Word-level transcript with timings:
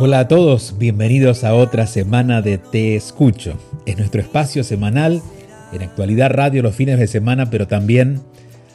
Hola 0.00 0.18
a 0.18 0.26
todos, 0.26 0.78
bienvenidos 0.78 1.44
a 1.44 1.54
otra 1.54 1.86
semana 1.86 2.42
de 2.42 2.58
Te 2.58 2.96
Escucho. 2.96 3.56
Es 3.86 3.96
nuestro 3.96 4.20
espacio 4.20 4.64
semanal 4.64 5.22
en 5.72 5.82
actualidad 5.82 6.30
radio 6.30 6.60
los 6.64 6.74
fines 6.74 6.98
de 6.98 7.06
semana, 7.06 7.50
pero 7.50 7.68
también 7.68 8.20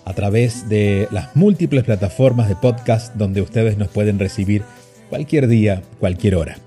a 0.06 0.14
través 0.14 0.70
de 0.70 1.10
las 1.12 1.36
múltiples 1.36 1.84
plataformas 1.84 2.48
de 2.48 2.56
podcast 2.56 3.14
donde 3.16 3.42
ustedes 3.42 3.78
nos 3.78 3.90
pueden 3.90 4.20
recibir 4.20 4.64
cualquier 5.10 5.50
día, 5.50 5.82
cualquier 6.00 6.36
hora. 6.36 6.58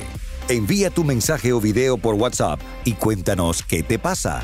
Envía 0.50 0.90
tu 0.90 1.04
mensaje 1.04 1.54
o 1.54 1.62
video 1.62 1.98
por 1.98 2.16
WhatsApp 2.16 2.60
y 2.84 2.94
cuéntanos 2.94 3.64
qué 3.64 3.84
te 3.84 3.98
pasa. 3.98 4.44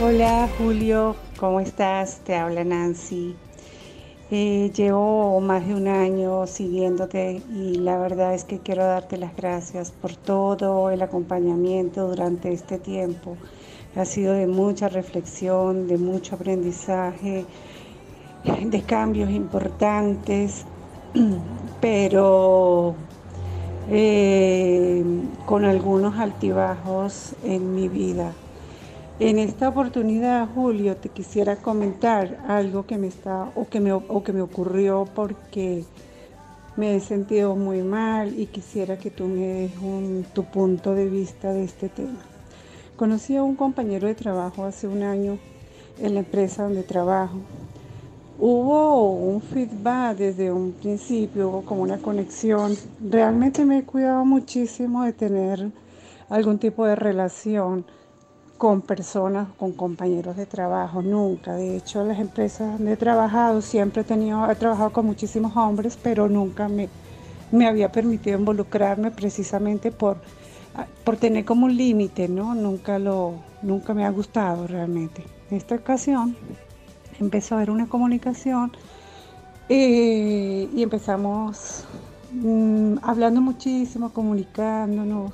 Hola 0.00 0.48
Julio, 0.58 1.16
¿cómo 1.38 1.60
estás? 1.60 2.20
Te 2.24 2.34
habla 2.34 2.64
Nancy. 2.64 3.36
Eh, 4.32 4.70
llevo 4.76 5.40
más 5.40 5.66
de 5.66 5.74
un 5.74 5.88
año 5.88 6.46
siguiéndote 6.46 7.42
y 7.52 7.74
la 7.74 7.98
verdad 7.98 8.32
es 8.32 8.44
que 8.44 8.60
quiero 8.60 8.84
darte 8.84 9.16
las 9.16 9.34
gracias 9.34 9.90
por 9.90 10.14
todo 10.14 10.90
el 10.90 11.02
acompañamiento 11.02 12.06
durante 12.06 12.52
este 12.52 12.78
tiempo. 12.78 13.36
Ha 13.96 14.04
sido 14.04 14.34
de 14.34 14.46
mucha 14.46 14.88
reflexión, 14.88 15.88
de 15.88 15.98
mucho 15.98 16.36
aprendizaje, 16.36 17.44
de 18.64 18.82
cambios 18.82 19.30
importantes 19.30 20.64
pero 21.80 22.94
eh, 23.88 25.04
con 25.44 25.64
algunos 25.64 26.16
altibajos 26.20 27.34
en 27.42 27.74
mi 27.74 27.88
vida. 27.88 28.32
En 29.20 29.38
esta 29.38 29.68
oportunidad, 29.68 30.48
Julio, 30.54 30.96
te 30.96 31.10
quisiera 31.10 31.56
comentar 31.56 32.42
algo 32.48 32.86
que 32.86 32.96
me 32.96 33.08
está 33.08 33.52
o 33.54 33.68
que 33.68 33.78
me, 33.78 33.92
o 33.92 34.22
que 34.24 34.32
me 34.32 34.40
ocurrió 34.40 35.04
porque 35.14 35.84
me 36.78 36.96
he 36.96 37.00
sentido 37.00 37.54
muy 37.54 37.82
mal 37.82 38.38
y 38.40 38.46
quisiera 38.46 38.98
que 38.98 39.10
tú 39.10 39.26
me 39.26 39.46
des 39.46 40.32
tu 40.32 40.44
punto 40.44 40.94
de 40.94 41.10
vista 41.10 41.52
de 41.52 41.64
este 41.64 41.90
tema. 41.90 42.18
Conocí 42.96 43.36
a 43.36 43.42
un 43.42 43.56
compañero 43.56 44.08
de 44.08 44.14
trabajo 44.14 44.64
hace 44.64 44.88
un 44.88 45.02
año 45.02 45.38
en 45.98 46.14
la 46.14 46.20
empresa 46.20 46.62
donde 46.62 46.82
trabajo 46.82 47.36
Hubo 48.42 49.12
un 49.12 49.42
feedback 49.42 50.16
desde 50.16 50.50
un 50.50 50.72
principio, 50.72 51.50
hubo 51.50 51.62
como 51.62 51.82
una 51.82 51.98
conexión. 51.98 52.74
Realmente 53.06 53.66
me 53.66 53.80
he 53.80 53.82
cuidado 53.84 54.24
muchísimo 54.24 55.04
de 55.04 55.12
tener 55.12 55.70
algún 56.30 56.58
tipo 56.58 56.86
de 56.86 56.96
relación 56.96 57.84
con 58.60 58.82
personas, 58.82 59.48
con 59.56 59.72
compañeros 59.72 60.36
de 60.36 60.44
trabajo, 60.44 61.00
nunca. 61.00 61.54
De 61.54 61.78
hecho, 61.78 62.04
las 62.04 62.18
empresas 62.18 62.76
donde 62.76 62.92
he 62.92 62.96
trabajado, 62.98 63.62
siempre 63.62 64.02
he, 64.02 64.04
tenido, 64.04 64.50
he 64.50 64.54
trabajado 64.54 64.92
con 64.92 65.06
muchísimos 65.06 65.56
hombres, 65.56 65.96
pero 66.02 66.28
nunca 66.28 66.68
me, 66.68 66.90
me 67.52 67.66
había 67.66 67.90
permitido 67.90 68.38
involucrarme 68.38 69.12
precisamente 69.12 69.90
por, 69.90 70.18
por 71.04 71.16
tener 71.16 71.46
como 71.46 71.64
un 71.64 71.74
límite, 71.74 72.28
¿no? 72.28 72.54
Nunca, 72.54 72.98
lo, 72.98 73.36
nunca 73.62 73.94
me 73.94 74.04
ha 74.04 74.10
gustado 74.10 74.66
realmente. 74.66 75.24
En 75.50 75.56
esta 75.56 75.76
ocasión 75.76 76.36
empezó 77.18 77.54
a 77.54 77.58
haber 77.58 77.70
una 77.70 77.88
comunicación 77.88 78.72
eh, 79.70 80.68
y 80.70 80.82
empezamos 80.82 81.84
mm, 82.34 82.96
hablando 83.00 83.40
muchísimo, 83.40 84.12
comunicándonos. 84.12 85.32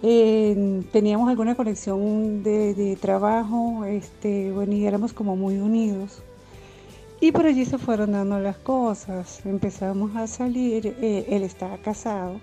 Teníamos 0.00 1.28
alguna 1.28 1.54
conexión 1.54 2.42
de, 2.42 2.96
trabajo, 3.00 3.84
este, 3.84 4.52
bueno, 4.52 4.72
y 4.72 4.86
éramos 4.86 5.12
como 5.12 5.36
muy 5.36 5.56
unidos. 5.58 6.22
Y 7.20 7.32
por 7.32 7.46
allí 7.46 7.64
se 7.64 7.78
fueron 7.78 8.12
dando 8.12 8.38
las 8.38 8.58
cosas, 8.58 9.44
empezamos 9.46 10.14
a 10.16 10.26
salir, 10.26 10.94
eh, 11.00 11.26
él 11.30 11.44
estaba 11.44 11.78
casado, 11.78 12.40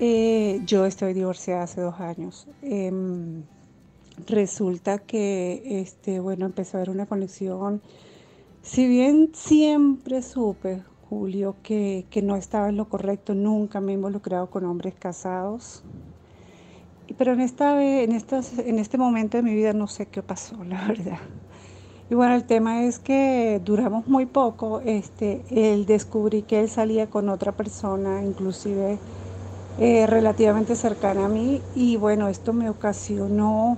eh, 0.00 0.60
yo 0.64 0.86
estoy 0.86 1.12
divorciada 1.12 1.64
hace 1.64 1.80
dos 1.80 1.98
años. 2.00 2.46
Em, 2.62 3.42
resulta 4.26 4.98
que, 4.98 5.80
este, 5.80 6.20
bueno, 6.20 6.46
empezó 6.46 6.76
a 6.76 6.80
haber 6.80 6.90
una 6.90 7.06
conexión. 7.06 7.82
Si 8.62 8.86
bien 8.86 9.30
siempre 9.34 10.22
supe, 10.22 10.82
Julio, 11.08 11.56
que, 11.62 12.06
no 12.22 12.36
estaba 12.36 12.68
en 12.68 12.76
lo 12.76 12.88
correcto, 12.88 13.34
nunca 13.34 13.80
me 13.80 13.92
he 13.92 13.94
involucrado 13.94 14.48
con 14.50 14.64
hombres 14.64 14.94
casados. 14.98 15.82
Pero 17.16 17.32
en, 17.32 17.40
esta, 17.40 17.82
en, 17.82 18.12
en 18.12 18.78
este 18.78 18.98
momento 18.98 19.36
de 19.36 19.42
mi 19.42 19.54
vida 19.54 19.72
no 19.72 19.86
sé 19.86 20.06
qué 20.06 20.22
pasó, 20.22 20.62
la 20.68 20.86
verdad. 20.86 21.18
Y 22.10 22.14
bueno, 22.14 22.34
el 22.34 22.44
tema 22.44 22.84
es 22.84 22.98
que 22.98 23.60
duramos 23.64 24.06
muy 24.06 24.24
poco. 24.24 24.80
Este, 24.80 25.42
él 25.50 25.84
descubrí 25.84 26.42
que 26.42 26.60
él 26.60 26.68
salía 26.70 27.08
con 27.08 27.28
otra 27.28 27.52
persona, 27.52 28.22
inclusive 28.24 28.98
eh, 29.78 30.06
relativamente 30.06 30.74
cercana 30.74 31.26
a 31.26 31.28
mí. 31.28 31.60
Y 31.74 31.96
bueno, 31.96 32.28
esto 32.28 32.52
me 32.54 32.70
ocasionó 32.70 33.76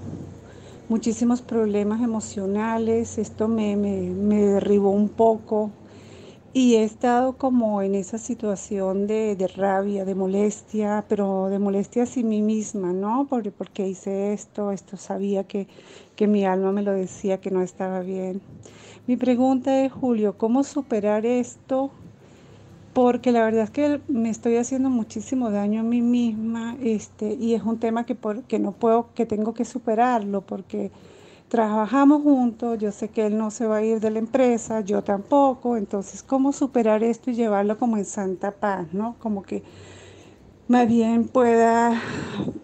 muchísimos 0.89 1.43
problemas 1.43 2.03
emocionales, 2.03 3.19
esto 3.19 3.47
me, 3.47 3.77
derribó 3.77 4.91
un 4.91 5.09
poco 5.09 5.71
y 6.53 6.75
he 6.75 6.83
estado 6.83 7.35
como 7.35 7.81
en 7.83 7.95
esa 7.95 8.19
situación 8.19 9.07
de, 9.07 9.37
rabia, 9.57 10.05
de 10.05 10.15
molestia, 10.15 11.05
pero 11.09 11.49
de 11.49 11.59
molestia 11.59 12.03
hacia 12.03 12.25
mí 12.25 12.43
misma, 12.43 12.93
¿no? 12.93 13.27
Porque, 13.31 13.51
porque 13.53 13.89
hice 13.89 14.33
esto, 14.33 14.73
esto 14.73 14.97
sabía 14.97 15.45
que, 15.45 15.69
que 16.17 16.27
mi 16.27 16.45
alma 16.45 16.73
me 16.73 16.83
lo 16.83 16.93
decía 16.93 17.41
que 17.41 17.51
no 17.51 17.63
estaba 17.63 18.01
bien. 18.01 18.41
Mi 19.07 19.17
pregunta 19.17 19.85
es, 19.85 19.93
Julio, 19.93 20.37
¿cómo 20.39 20.65
superar 20.65 21.25
esto 21.25 21.91
porque 22.93 23.31
la 23.31 23.45
verdad 23.45 23.65
es 23.65 23.71
que 23.71 24.01
me 24.09 24.31
estoy 24.31 24.57
haciendo 24.57 24.91
muchísimo 24.91 25.51
daño 25.51 25.81
a 25.81 25.85
mí 25.85 26.03
misma 26.03 26.77
este, 26.83 27.35
y 27.35 27.55
es 27.55 27.63
un 27.63 27.79
tema 27.79 28.05
que, 28.05 28.17
por, 28.17 28.43
que 28.43 28.59
no 28.59 28.73
puedo, 28.73 29.09
que 29.15 29.27
tengo 29.27 29.55
que 29.55 29.65
superarlo 29.65 30.41
porque 30.41 30.91
trabajamos 31.51 32.23
juntos, 32.23 32.79
yo 32.79 32.93
sé 32.93 33.11
que 33.11 33.27
él 33.27 33.39
no 33.39 33.51
se 33.53 33.67
va 33.67 33.79
a 33.79 33.83
ir 33.85 34.01
de 34.01 34.11
la 34.11 34.21
empresa, 34.21 34.81
yo 34.83 35.05
tampoco, 35.05 35.77
entonces 35.77 36.23
cómo 36.23 36.53
superar 36.53 37.05
esto 37.05 37.31
y 37.31 37.35
llevarlo 37.35 37.79
como 37.79 37.99
en 37.99 38.07
santa 38.07 38.53
paz, 38.61 38.89
¿no? 38.95 39.19
Como 39.21 39.43
que 39.43 39.65
más 40.69 40.87
bien 40.89 41.29
pueda 41.29 42.01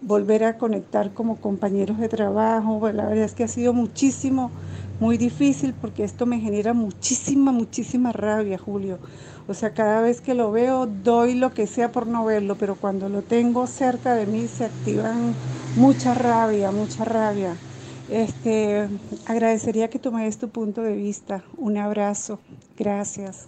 volver 0.01 0.43
a 0.45 0.57
conectar 0.57 1.13
como 1.13 1.41
compañeros 1.41 1.97
de 1.99 2.07
trabajo. 2.09 2.79
Pues 2.79 2.95
la 2.95 3.05
verdad 3.07 3.25
es 3.25 3.35
que 3.35 3.43
ha 3.43 3.47
sido 3.49 3.73
muchísimo, 3.73 4.53
muy 4.99 5.17
difícil 5.17 5.75
porque 5.75 6.03
esto 6.03 6.25
me 6.25 6.39
genera 6.39 6.73
muchísima, 6.73 7.51
muchísima 7.51 8.11
rabia, 8.13 8.57
Julio. 8.57 9.01
O 9.47 9.53
sea, 9.53 9.73
cada 9.73 10.01
vez 10.01 10.21
que 10.21 10.33
lo 10.33 10.51
veo 10.51 10.87
doy 10.87 11.35
lo 11.35 11.53
que 11.53 11.67
sea 11.67 11.91
por 11.91 12.07
no 12.07 12.23
verlo, 12.25 12.57
pero 12.57 12.79
cuando 12.79 13.09
lo 13.09 13.23
tengo 13.23 13.67
cerca 13.67 14.15
de 14.15 14.25
mí 14.27 14.47
se 14.47 14.63
activan 14.65 15.37
mucha 15.75 16.13
rabia, 16.13 16.71
mucha 16.71 17.03
rabia. 17.05 17.61
Este, 18.09 18.87
agradecería 19.25 19.89
que 19.89 19.99
tomes 19.99 20.37
tu 20.37 20.49
punto 20.49 20.81
de 20.81 20.95
vista. 20.95 21.43
Un 21.57 21.77
abrazo. 21.77 22.39
Gracias. 22.77 23.47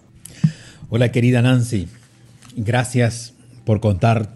Hola 0.90 1.12
querida 1.12 1.40
Nancy. 1.42 1.88
Gracias 2.56 3.34
por 3.64 3.80
contar 3.80 4.34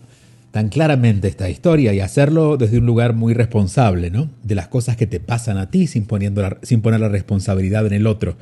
tan 0.51 0.69
claramente 0.69 1.27
esta 1.27 1.51
historia 1.51 1.93
y 1.93 2.01
hacerlo 2.01 2.57
desde 2.57 2.79
un 2.79 2.87
lugar 2.87 3.13
muy 3.13 3.35
responsable, 3.35 4.11
¿no? 4.11 4.31
De 4.45 4.55
las 4.55 4.69
cosas 4.69 4.97
que 4.97 5.09
te 5.09 5.19
pasan 5.19 5.59
a 5.59 5.71
ti 5.71 5.89
sin, 5.89 6.07
poniendo 6.07 6.43
sin 6.63 6.81
poner 6.81 7.01
la 7.01 7.09
responsabilidad 7.09 7.85
en 7.87 7.93
el 7.93 8.07
otro. 8.07 8.37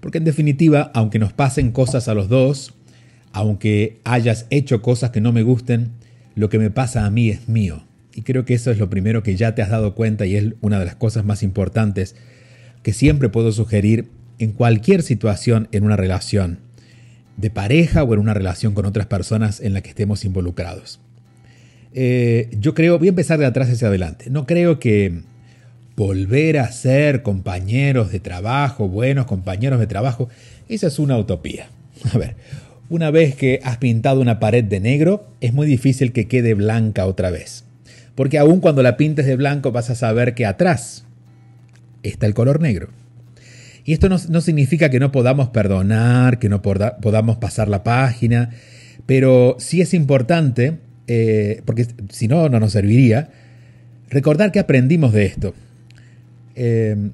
Porque 0.00 0.18
en 0.18 0.24
definitiva, 0.24 0.90
aunque 0.92 1.18
nos 1.18 1.32
pasen 1.32 1.72
cosas 1.72 2.08
a 2.08 2.14
los 2.14 2.28
dos, 2.28 2.74
aunque 3.32 4.00
hayas 4.04 4.46
hecho 4.50 4.82
cosas 4.82 5.10
que 5.10 5.22
no 5.22 5.32
me 5.32 5.42
gusten, 5.42 5.92
lo 6.34 6.50
que 6.50 6.58
me 6.58 6.70
pasa 6.70 7.06
a 7.06 7.10
mí 7.10 7.30
es 7.30 7.48
mío. 7.48 7.85
Y 8.16 8.22
creo 8.22 8.46
que 8.46 8.54
eso 8.54 8.70
es 8.70 8.78
lo 8.78 8.88
primero 8.88 9.22
que 9.22 9.36
ya 9.36 9.54
te 9.54 9.60
has 9.60 9.68
dado 9.68 9.94
cuenta 9.94 10.24
y 10.24 10.36
es 10.36 10.54
una 10.62 10.78
de 10.78 10.86
las 10.86 10.96
cosas 10.96 11.26
más 11.26 11.42
importantes 11.42 12.16
que 12.82 12.94
siempre 12.94 13.28
puedo 13.28 13.52
sugerir 13.52 14.08
en 14.38 14.52
cualquier 14.52 15.02
situación 15.02 15.68
en 15.70 15.84
una 15.84 15.96
relación 15.96 16.60
de 17.36 17.50
pareja 17.50 18.02
o 18.04 18.14
en 18.14 18.20
una 18.20 18.32
relación 18.32 18.72
con 18.72 18.86
otras 18.86 19.04
personas 19.04 19.60
en 19.60 19.74
la 19.74 19.82
que 19.82 19.90
estemos 19.90 20.24
involucrados. 20.24 20.98
Eh, 21.92 22.48
yo 22.58 22.72
creo, 22.72 22.98
voy 22.98 23.08
a 23.08 23.10
empezar 23.10 23.38
de 23.38 23.44
atrás 23.44 23.68
hacia 23.68 23.88
adelante, 23.88 24.30
no 24.30 24.46
creo 24.46 24.78
que 24.78 25.20
volver 25.94 26.58
a 26.58 26.72
ser 26.72 27.22
compañeros 27.22 28.10
de 28.12 28.20
trabajo, 28.20 28.88
buenos 28.88 29.26
compañeros 29.26 29.78
de 29.78 29.86
trabajo, 29.86 30.30
esa 30.70 30.86
es 30.86 30.98
una 30.98 31.18
utopía. 31.18 31.68
A 32.14 32.16
ver, 32.16 32.36
una 32.88 33.10
vez 33.10 33.34
que 33.34 33.60
has 33.62 33.76
pintado 33.76 34.22
una 34.22 34.40
pared 34.40 34.64
de 34.64 34.80
negro, 34.80 35.28
es 35.42 35.52
muy 35.52 35.66
difícil 35.66 36.12
que 36.12 36.28
quede 36.28 36.54
blanca 36.54 37.04
otra 37.04 37.28
vez. 37.28 37.65
Porque 38.16 38.38
aun 38.38 38.58
cuando 38.58 38.82
la 38.82 38.96
pintes 38.96 39.26
de 39.26 39.36
blanco 39.36 39.70
vas 39.70 39.90
a 39.90 39.94
saber 39.94 40.34
que 40.34 40.44
atrás 40.44 41.04
está 42.02 42.26
el 42.26 42.34
color 42.34 42.60
negro. 42.60 42.88
Y 43.84 43.92
esto 43.92 44.08
no, 44.08 44.40
significa 44.40 44.90
que 44.90 44.98
no 44.98 45.12
podamos 45.12 45.50
perdonar, 45.50 46.40
que 46.40 46.48
no 46.48 46.60
podamos 46.60 47.36
pasar 47.36 47.68
la 47.68 47.84
página, 47.84 48.50
pero 49.06 49.54
sí 49.60 49.80
es 49.80 49.94
importante 49.94 50.78
eh, 51.06 51.62
porque 51.64 51.86
si 52.10 52.26
no, 52.28 52.48
no 52.48 52.58
nos 52.58 52.72
serviría, 52.72 53.28
recordar 54.10 54.52
que 54.52 54.58
aprendimos 54.58 55.12
de 55.12 55.26
esto. 55.26 55.54
Em, 56.54 57.12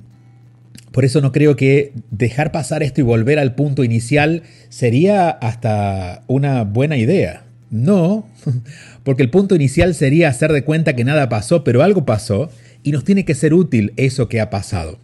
por 0.93 1.05
eso 1.05 1.21
no 1.21 1.33
creo 1.33 1.57
que 1.57 1.93
dejar 2.11 2.53
pasar 2.53 2.83
esto 2.83 3.01
y 3.01 3.05
volver 3.05 3.39
al 3.39 3.55
punto 3.55 3.85
inicial 3.85 4.43
sería 4.69 5.31
hasta 5.31 6.23
una 6.27 6.65
buena 6.65 6.97
idea. 6.97 7.45
No, 7.73 8.29
porque 9.03 9.23
el 9.23 9.31
punto 9.31 9.57
inicial 9.57 9.95
sería 9.95 10.29
hacer 10.29 10.53
de 10.53 10.63
cuenta 10.63 10.95
que 10.95 11.05
nada 11.05 11.31
pasó, 11.31 11.65
pero 11.65 11.83
algo 11.83 12.05
pasó 12.05 12.51
y 12.83 12.93
nos 12.93 13.03
tiene 13.03 13.25
que 13.25 13.35
ser 13.35 13.55
útil 13.55 13.95
eso 13.97 14.29
que 14.29 14.41
ha 14.41 14.51
pasado. 14.51 14.99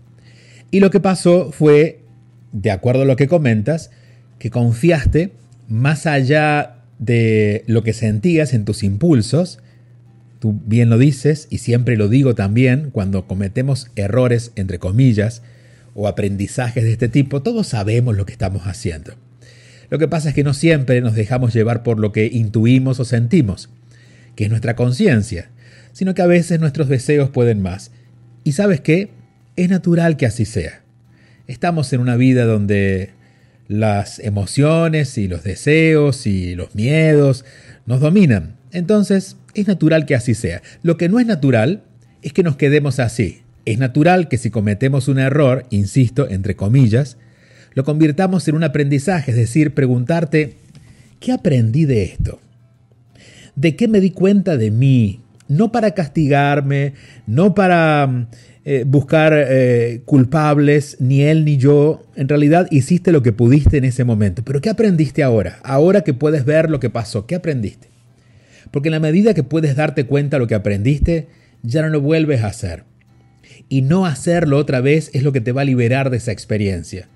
Y 0.70 0.80
lo 0.80 0.90
que 0.90 1.00
pasó 1.00 1.50
fue, 1.50 2.00
de 2.52 2.70
acuerdo 2.70 3.02
a 3.02 3.06
lo 3.06 3.16
que 3.16 3.26
comentas, 3.26 3.90
que 4.38 4.50
confiaste 4.50 5.32
más 5.66 6.06
allá 6.06 6.76
de 6.98 7.64
lo 7.66 7.82
que 7.82 7.94
sentías 7.94 8.52
en 8.52 8.66
tus 8.66 8.82
impulsos. 8.82 9.60
Tú 10.38 10.60
bien 10.66 10.90
lo 10.90 10.98
dices 10.98 11.48
y 11.48 11.58
siempre 11.58 11.96
lo 11.96 12.08
digo 12.08 12.34
también 12.34 12.90
cuando 12.90 13.26
cometemos 13.26 13.90
errores, 13.96 14.52
entre 14.56 14.78
comillas, 14.78 15.40
o 15.94 16.06
aprendizajes 16.06 16.84
de 16.84 16.92
este 16.92 17.08
tipo, 17.08 17.42
todos 17.42 17.68
sabemos 17.68 18.14
lo 18.14 18.26
que 18.26 18.32
estamos 18.32 18.64
haciendo. 18.64 19.14
Lo 19.90 19.98
que 19.98 20.08
pasa 20.08 20.30
es 20.30 20.34
que 20.34 20.44
no 20.44 20.54
siempre 20.54 21.00
nos 21.00 21.14
dejamos 21.14 21.54
llevar 21.54 21.82
por 21.82 21.98
lo 21.98 22.12
que 22.12 22.26
intuimos 22.26 23.00
o 23.00 23.04
sentimos, 23.04 23.70
que 24.36 24.44
es 24.44 24.50
nuestra 24.50 24.76
conciencia, 24.76 25.50
sino 25.92 26.14
que 26.14 26.22
a 26.22 26.26
veces 26.26 26.60
nuestros 26.60 26.88
deseos 26.88 27.30
pueden 27.30 27.62
más. 27.62 27.90
Y 28.44 28.52
sabes 28.52 28.80
qué? 28.80 29.10
Es 29.56 29.68
natural 29.68 30.16
que 30.16 30.26
así 30.26 30.44
sea. 30.44 30.82
Estamos 31.46 31.92
en 31.92 32.00
una 32.00 32.16
vida 32.16 32.44
donde 32.44 33.10
las 33.68 34.18
emociones 34.18 35.16
y 35.18 35.28
los 35.28 35.42
deseos 35.42 36.26
y 36.26 36.54
los 36.54 36.74
miedos 36.74 37.44
nos 37.86 38.00
dominan. 38.00 38.56
Entonces, 38.72 39.36
es 39.54 39.66
natural 39.66 40.06
que 40.06 40.14
así 40.14 40.34
sea. 40.34 40.62
Lo 40.82 40.96
que 40.96 41.08
no 41.08 41.18
es 41.20 41.26
natural 41.26 41.82
es 42.22 42.32
que 42.32 42.42
nos 42.42 42.56
quedemos 42.56 42.98
así. 42.98 43.42
Es 43.64 43.78
natural 43.78 44.28
que 44.28 44.38
si 44.38 44.50
cometemos 44.50 45.08
un 45.08 45.18
error, 45.18 45.66
insisto, 45.70 46.28
entre 46.28 46.56
comillas, 46.56 47.16
lo 47.74 47.84
convirtamos 47.84 48.46
en 48.48 48.54
un 48.54 48.64
aprendizaje, 48.64 49.30
es 49.30 49.36
decir, 49.36 49.74
preguntarte, 49.74 50.54
¿qué 51.20 51.32
aprendí 51.32 51.84
de 51.84 52.04
esto? 52.04 52.40
¿De 53.54 53.76
qué 53.76 53.88
me 53.88 54.00
di 54.00 54.10
cuenta 54.10 54.56
de 54.56 54.70
mí? 54.70 55.20
No 55.48 55.72
para 55.72 55.92
castigarme, 55.92 56.94
no 57.26 57.54
para 57.54 58.28
eh, 58.64 58.84
buscar 58.86 59.32
eh, 59.34 60.02
culpables, 60.04 60.96
ni 61.00 61.22
él 61.22 61.44
ni 61.44 61.56
yo. 61.56 62.02
En 62.16 62.28
realidad 62.28 62.68
hiciste 62.70 63.12
lo 63.12 63.22
que 63.22 63.32
pudiste 63.32 63.78
en 63.78 63.84
ese 63.84 64.04
momento. 64.04 64.42
Pero 64.44 64.60
¿qué 64.60 64.68
aprendiste 64.68 65.22
ahora? 65.22 65.58
Ahora 65.62 66.02
que 66.02 66.14
puedes 66.14 66.44
ver 66.44 66.68
lo 66.68 66.78
que 66.78 66.90
pasó, 66.90 67.26
¿qué 67.26 67.34
aprendiste? 67.34 67.88
Porque 68.70 68.88
en 68.88 68.92
la 68.92 69.00
medida 69.00 69.34
que 69.34 69.42
puedes 69.42 69.74
darte 69.74 70.04
cuenta 70.04 70.36
de 70.36 70.40
lo 70.40 70.46
que 70.46 70.54
aprendiste, 70.54 71.28
ya 71.62 71.82
no 71.82 71.88
lo 71.88 72.00
vuelves 72.00 72.42
a 72.42 72.48
hacer. 72.48 72.84
Y 73.68 73.82
no 73.82 74.04
hacerlo 74.06 74.58
otra 74.58 74.80
vez 74.80 75.10
es 75.14 75.22
lo 75.22 75.32
que 75.32 75.40
te 75.40 75.52
va 75.52 75.62
a 75.62 75.64
liberar 75.64 76.10
de 76.10 76.18
esa 76.18 76.32
experiencia. 76.32 77.08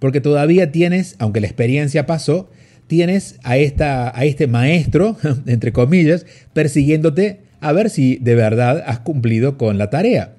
Porque 0.00 0.20
todavía 0.20 0.72
tienes, 0.72 1.14
aunque 1.20 1.40
la 1.40 1.46
experiencia 1.46 2.06
pasó, 2.06 2.50
tienes 2.88 3.38
a, 3.44 3.56
esta, 3.56 4.18
a 4.18 4.24
este 4.24 4.48
maestro, 4.48 5.16
entre 5.46 5.72
comillas, 5.72 6.26
persiguiéndote 6.52 7.42
a 7.60 7.72
ver 7.72 7.88
si 7.88 8.16
de 8.16 8.34
verdad 8.34 8.82
has 8.84 8.98
cumplido 8.98 9.56
con 9.56 9.78
la 9.78 9.90
tarea. 9.90 10.34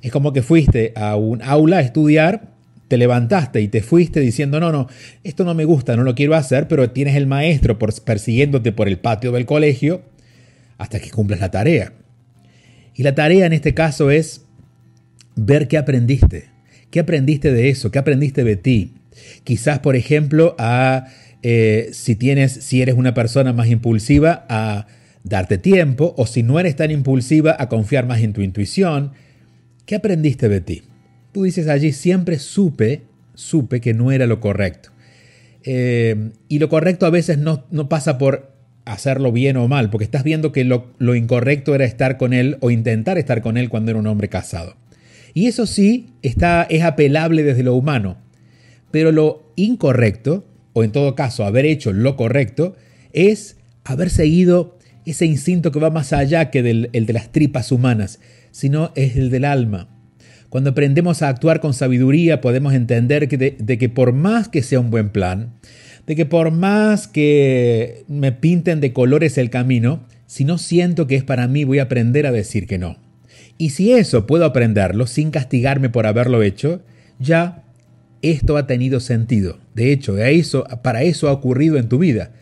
Es 0.00 0.12
como 0.12 0.32
que 0.32 0.42
fuiste 0.42 0.92
a 0.94 1.16
un 1.16 1.42
aula 1.42 1.78
a 1.78 1.80
estudiar, 1.80 2.52
te 2.88 2.98
levantaste 2.98 3.60
y 3.60 3.68
te 3.68 3.82
fuiste 3.82 4.20
diciendo, 4.20 4.60
no, 4.60 4.70
no, 4.70 4.86
esto 5.24 5.44
no 5.44 5.54
me 5.54 5.64
gusta, 5.64 5.96
no 5.96 6.04
lo 6.04 6.14
quiero 6.14 6.34
hacer, 6.36 6.68
pero 6.68 6.90
tienes 6.90 7.16
el 7.16 7.26
maestro 7.26 7.78
persiguiéndote 7.78 8.70
por 8.70 8.86
el 8.86 8.98
patio 8.98 9.32
del 9.32 9.46
colegio 9.46 10.02
hasta 10.78 11.00
que 11.00 11.10
cumplas 11.10 11.40
la 11.40 11.50
tarea. 11.50 11.92
Y 12.94 13.02
la 13.02 13.14
tarea 13.14 13.46
en 13.46 13.52
este 13.52 13.74
caso 13.74 14.10
es 14.10 14.44
ver 15.34 15.66
qué 15.66 15.78
aprendiste. 15.78 16.53
¿Qué 16.94 17.00
aprendiste 17.00 17.52
de 17.52 17.70
eso? 17.70 17.90
¿Qué 17.90 17.98
aprendiste 17.98 18.44
de 18.44 18.54
ti? 18.54 18.92
Quizás, 19.42 19.80
por 19.80 19.96
ejemplo, 19.96 20.54
a 20.60 21.08
eh, 21.42 21.88
si 21.90 22.14
tienes, 22.14 22.52
si 22.52 22.82
eres 22.82 22.94
una 22.94 23.14
persona 23.14 23.52
más 23.52 23.66
impulsiva, 23.66 24.46
a 24.48 24.86
darte 25.24 25.58
tiempo, 25.58 26.14
o 26.16 26.24
si 26.24 26.44
no 26.44 26.60
eres 26.60 26.76
tan 26.76 26.92
impulsiva, 26.92 27.56
a 27.58 27.68
confiar 27.68 28.06
más 28.06 28.20
en 28.20 28.32
tu 28.32 28.42
intuición, 28.42 29.10
¿Qué 29.86 29.96
aprendiste 29.96 30.48
de 30.48 30.60
ti? 30.60 30.82
Tú 31.32 31.42
dices 31.42 31.66
allí, 31.66 31.90
siempre 31.90 32.38
supe, 32.38 33.02
supe 33.34 33.80
que 33.80 33.92
no 33.92 34.12
era 34.12 34.28
lo 34.28 34.38
correcto. 34.38 34.90
Eh, 35.64 36.30
y 36.48 36.60
lo 36.60 36.68
correcto 36.68 37.06
a 37.06 37.10
veces 37.10 37.38
no, 37.38 37.66
no, 37.72 37.88
pasa 37.88 38.18
por 38.18 38.52
hacerlo 38.84 39.32
bien 39.32 39.56
o 39.56 39.66
mal, 39.66 39.90
porque 39.90 40.04
estás 40.04 40.22
viendo 40.22 40.52
que 40.52 40.62
lo, 40.62 40.94
lo 40.98 41.16
incorrecto 41.16 41.74
era 41.74 41.84
estar 41.84 42.18
con 42.18 42.32
él 42.32 42.56
o 42.60 42.70
intentar 42.70 43.18
estar 43.18 43.42
con 43.42 43.56
él 43.56 43.68
cuando 43.68 43.90
era 43.90 43.98
un 43.98 44.06
hombre 44.06 44.28
casado. 44.28 44.76
Y 45.34 45.46
eso 45.46 45.66
sí 45.66 46.06
está, 46.22 46.62
es 46.62 46.82
apelable 46.82 47.42
desde 47.42 47.62
lo 47.62 47.74
humano. 47.74 48.16
Pero 48.90 49.12
lo 49.12 49.52
incorrecto, 49.56 50.46
o 50.72 50.84
en 50.84 50.92
todo 50.92 51.14
caso 51.14 51.44
haber 51.44 51.66
hecho 51.66 51.92
lo 51.92 52.16
correcto, 52.16 52.76
es 53.12 53.56
haber 53.84 54.08
seguido 54.08 54.78
ese 55.04 55.26
instinto 55.26 55.72
que 55.72 55.80
va 55.80 55.90
más 55.90 56.12
allá 56.12 56.50
que 56.50 56.60
el 56.60 57.06
de 57.06 57.12
las 57.12 57.30
tripas 57.32 57.72
humanas, 57.72 58.20
sino 58.52 58.92
es 58.94 59.16
el 59.16 59.30
del 59.30 59.44
alma. 59.44 59.88
Cuando 60.54 60.70
aprendemos 60.70 61.20
a 61.20 61.30
actuar 61.30 61.58
con 61.58 61.74
sabiduría 61.74 62.40
podemos 62.40 62.74
entender 62.74 63.26
que 63.26 63.36
de, 63.36 63.76
que 63.76 63.88
por 63.88 64.12
más 64.12 64.48
que 64.48 64.62
sea 64.62 64.78
un 64.78 64.92
buen 64.92 65.08
plan, 65.08 65.54
de 66.06 66.14
que 66.14 66.26
por 66.26 66.52
más 66.52 67.08
que 67.08 68.04
me 68.06 68.30
pinten 68.30 68.80
de 68.80 68.92
colores 68.92 69.36
el 69.36 69.50
camino, 69.50 70.04
si 70.26 70.44
no 70.44 70.58
siento 70.58 71.08
que 71.08 71.16
es 71.16 71.24
para 71.24 71.48
mí 71.48 71.64
voy 71.64 71.80
a 71.80 71.82
aprender 71.82 72.24
a 72.24 72.30
decir 72.30 72.68
que 72.68 72.78
no. 72.78 72.96
Y 73.56 73.70
si 73.70 73.92
eso 73.92 74.26
puedo 74.26 74.44
aprenderlo 74.44 75.06
sin 75.06 75.30
castigarme 75.30 75.88
por 75.88 76.06
haberlo 76.06 76.42
hecho, 76.42 76.82
ya 77.18 77.62
esto 78.22 78.56
ha 78.56 78.66
tenido 78.66 79.00
sentido. 79.00 79.58
De 79.74 79.92
hecho, 79.92 80.16
para 80.82 81.02
eso 81.02 81.28
ha 81.28 81.32
ocurrido 81.32 81.76
en 81.76 81.88
tu 81.88 81.98
vida, 81.98 82.32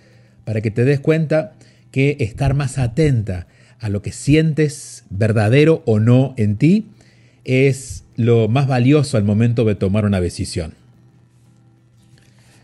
para 0.45 0.61
que 0.61 0.71
te 0.71 0.85
des 0.85 1.01
cuenta 1.01 1.53
que 1.91 2.17
estar 2.21 2.55
más 2.55 2.79
atenta 2.79 3.47
a 3.79 3.89
lo 3.89 4.01
que 4.01 4.13
sientes 4.13 5.05
verdadero 5.11 5.83
o 5.87 5.99
no 5.99 6.35
en 6.37 6.57
ti 6.57 6.87
es 7.45 8.05
lo 8.17 8.49
más 8.49 8.69
valioso 8.69 9.17
al 9.17 9.25
momento 9.25 9.65
de 9.65 9.75
tomar 9.75 10.05
una 10.05 10.21
decisión. 10.21 10.75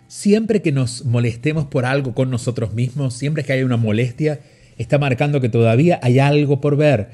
Siempre 0.06 0.62
que 0.62 0.72
nos 0.72 1.04
molestemos 1.04 1.66
por 1.66 1.84
algo 1.84 2.14
con 2.14 2.30
nosotros 2.30 2.72
mismos, 2.72 3.14
siempre 3.14 3.44
que 3.44 3.52
haya 3.52 3.66
una 3.66 3.76
molestia, 3.76 4.40
está 4.78 4.98
marcando 4.98 5.40
que 5.40 5.48
todavía 5.48 5.98
hay 6.02 6.18
algo 6.18 6.60
por 6.60 6.76
ver, 6.76 7.08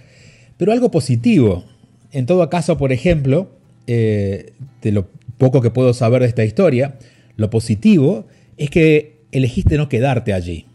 pero 0.56 0.72
algo 0.72 0.90
positivo. 0.90 1.64
En 2.12 2.26
todo 2.26 2.48
caso, 2.48 2.78
por 2.78 2.92
ejemplo, 2.92 3.50
eh, 3.86 4.52
de 4.82 4.92
lo 4.92 5.08
poco 5.38 5.60
que 5.60 5.70
puedo 5.70 5.92
saber 5.94 6.22
de 6.22 6.28
esta 6.28 6.44
historia, 6.44 6.96
lo 7.36 7.50
positivo 7.50 8.26
es 8.56 8.70
que 8.70 9.20
elegiste 9.32 9.76
no 9.76 9.88
quedarte 9.88 10.32
allí. 10.32 10.66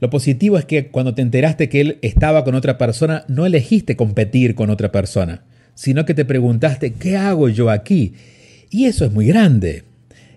Lo 0.00 0.10
positivo 0.10 0.58
es 0.58 0.64
que 0.64 0.88
cuando 0.88 1.14
te 1.14 1.22
enteraste 1.22 1.68
que 1.68 1.80
él 1.80 1.98
estaba 2.02 2.44
con 2.44 2.54
otra 2.54 2.78
persona, 2.78 3.24
no 3.28 3.46
elegiste 3.46 3.96
competir 3.96 4.54
con 4.54 4.70
otra 4.70 4.92
persona, 4.92 5.42
sino 5.74 6.04
que 6.04 6.14
te 6.14 6.24
preguntaste, 6.24 6.92
¿qué 6.92 7.16
hago 7.16 7.48
yo 7.48 7.70
aquí? 7.70 8.14
Y 8.70 8.84
eso 8.84 9.04
es 9.04 9.12
muy 9.12 9.26
grande. 9.26 9.84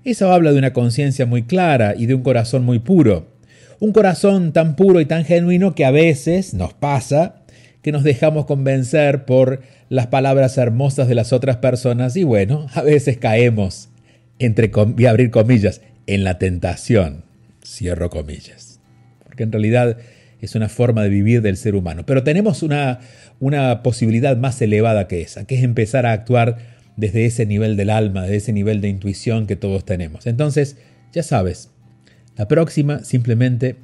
Eso 0.04 0.32
habla 0.32 0.52
de 0.52 0.60
una 0.60 0.74
conciencia 0.74 1.26
muy 1.26 1.44
clara 1.44 1.94
y 1.98 2.06
de 2.06 2.16
un 2.16 2.24
corazón 2.24 2.64
muy 2.64 2.80
puro. 2.80 3.28
Un 3.80 3.92
corazón 3.92 4.54
tan 4.54 4.76
puro 4.76 5.02
y 5.02 5.06
tan 5.06 5.26
genuino 5.26 5.76
que 5.76 5.86
a 5.86 5.92
veces 5.92 6.54
nos 6.54 6.74
pasa 6.74 7.41
que 7.82 7.92
nos 7.92 8.04
dejamos 8.04 8.46
convencer 8.46 9.26
por 9.26 9.62
las 9.90 10.08
palabras 10.08 10.58
hermosas 10.58 11.08
de 11.08 11.16
las 11.16 11.34
otras 11.34 11.58
personas 11.58 12.16
y 12.16 12.24
bueno, 12.24 12.68
a 12.74 12.82
veces 12.82 13.18
caemos, 13.18 13.90
entre 14.40 14.72
y 14.98 15.06
abrir 15.06 15.32
comillas, 15.32 15.82
en 16.08 16.24
la 16.24 16.38
tentación, 16.38 17.24
cierro 17.64 18.10
comillas. 18.10 18.80
Porque 19.24 19.44
en 19.44 19.52
realidad 19.52 19.98
es 20.42 20.56
una 20.56 20.70
forma 20.70 21.04
de 21.04 21.10
vivir 21.10 21.42
del 21.42 21.58
ser 21.58 21.76
humano. 21.76 22.06
Pero 22.06 22.24
tenemos 22.24 22.64
una, 22.64 23.00
una 23.40 23.84
posibilidad 23.84 24.36
más 24.38 24.62
elevada 24.62 25.08
que 25.08 25.22
esa, 25.22 25.46
que 25.46 25.56
es 25.56 25.64
empezar 25.64 26.06
a 26.06 26.14
actuar 26.14 26.58
desde 26.98 27.26
ese 27.26 27.46
nivel 27.46 27.78
del 27.78 27.90
alma, 27.90 28.24
desde 28.24 28.38
ese 28.38 28.54
nivel 28.54 28.82
de 28.82 28.90
intuición 28.90 29.48
que 29.48 29.56
todos 29.56 29.86
tenemos. 29.86 30.28
Entonces, 30.28 30.78
ya 31.14 31.24
sabes, 31.24 31.70
la 32.38 32.48
próxima 32.48 33.04
simplemente 33.04 33.76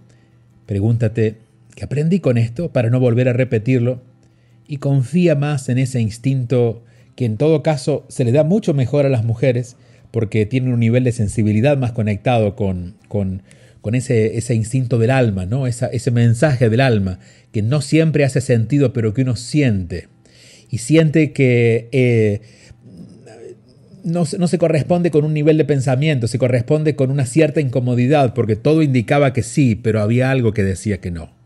pregúntate, 0.66 1.38
¿qué 1.78 1.86
aprendí 1.86 2.20
con 2.20 2.40
esto 2.40 2.74
para 2.74 2.90
no 2.90 3.00
volver 3.00 3.30
a 3.30 3.34
repetirlo? 3.34 4.02
Y 4.68 4.78
confía 4.78 5.36
más 5.36 5.70
en 5.70 5.78
ese 5.78 6.02
instinto 6.02 6.84
que 7.16 7.26
en 7.26 7.38
todo 7.38 7.62
caso 7.62 8.04
se 8.10 8.26
le 8.26 8.32
da 8.32 8.44
mucho 8.44 8.74
mejor 8.74 9.06
a 9.06 9.10
las 9.10 9.24
mujeres 9.24 9.78
porque 10.10 10.48
tienen 10.48 10.74
un 10.74 10.80
nivel 10.80 11.04
de 11.04 11.12
sensibilidad 11.12 11.78
más 11.78 11.92
conectado 11.92 12.56
con, 12.56 12.96
con, 13.08 13.44
ese, 13.94 14.38
ese, 14.38 14.56
instinto 14.56 14.98
del 14.98 15.12
alma, 15.12 15.46
¿no? 15.46 15.68
ese 15.68 16.12
mensaje 16.12 16.68
del 16.70 16.82
alma 16.82 17.20
que 17.52 17.62
no 17.62 17.82
siempre 17.82 18.26
hace 18.26 18.42
sentido 18.42 18.92
pero 18.92 19.14
que 19.14 19.22
uno 19.22 19.36
siente. 19.36 20.08
Y 20.72 20.80
siente 20.80 21.32
que 21.32 21.90
eh, 21.92 22.42
no, 24.04 24.26
se 24.26 24.58
corresponde 24.58 25.12
con 25.12 25.26
un 25.26 25.34
nivel 25.34 25.58
de 25.58 25.66
pensamiento, 25.66 26.28
se 26.28 26.40
corresponde 26.40 26.96
con 26.96 27.12
una 27.12 27.26
cierta 27.26 27.62
incomodidad, 27.62 28.34
porque 28.34 28.56
todo 28.56 28.82
indicaba 28.82 29.32
que 29.34 29.44
sí, 29.44 29.76
pero 29.76 30.02
había 30.02 30.32
algo 30.32 30.54
que 30.54 30.64
decía 30.64 31.00
que 31.00 31.12
no. 31.12 31.37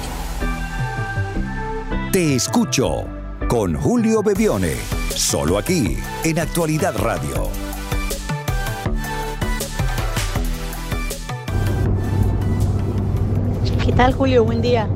Te 2.11 2.35
escucho 2.35 3.05
con 3.47 3.75
Julio 3.75 4.23
Bebione. 4.23 4.73
Solo 5.09 5.57
aquí, 5.57 5.97
en 6.23 6.39
Actualidad 6.39 6.95
Radio. 6.97 7.49
¿Qué 13.85 13.91
tal 13.91 14.13
Julio? 14.13 14.43
Buen 14.45 14.61
día. 14.61 14.87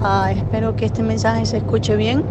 Ah, 0.00 0.30
espero 0.30 0.76
que 0.76 0.84
este 0.84 1.02
mensaje 1.02 1.46
se 1.46 1.56
escuche 1.56 1.96
bien. 1.96 2.24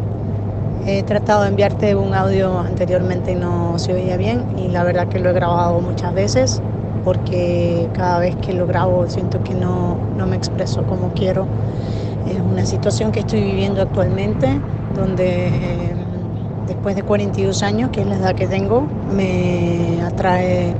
He 0.86 1.02
tratado 1.04 1.44
de 1.44 1.48
enviarte 1.48 1.96
un 1.96 2.14
audio 2.14 2.60
anteriormente 2.60 3.32
y 3.32 3.36
no 3.36 3.80
se 3.80 3.94
oía 3.94 4.18
bien 4.18 4.44
y 4.58 4.68
la 4.68 4.84
verdad 4.84 5.08
que 5.08 5.18
lo 5.18 5.30
he 5.30 5.34
grabado 5.34 5.80
muchas 5.80 6.14
veces 6.14 6.62
porque 7.06 7.90
cada 7.94 8.20
vez 8.20 8.36
que 8.36 8.52
lo 8.52 8.68
grabo 8.68 9.08
siento 9.08 9.42
que 9.44 9.54
no, 9.54 9.98
no 10.18 10.28
me 10.28 10.36
expreso 10.36 10.86
como 10.86 11.14
quiero. 11.14 11.48
Es 12.28 12.38
una 12.42 12.66
situación 12.66 13.14
que 13.14 13.22
estoy 13.22 13.42
viviendo 13.42 13.82
actualmente 13.82 14.60
donde 14.94 15.96
después 16.68 16.98
de 16.98 17.04
42 17.04 17.64
años, 17.64 17.90
que 17.92 18.02
es 18.02 18.08
la 18.08 18.16
edad 18.16 18.36
que 18.36 18.48
tengo, 18.48 18.82
me 19.10 20.02
atrae 20.04 20.76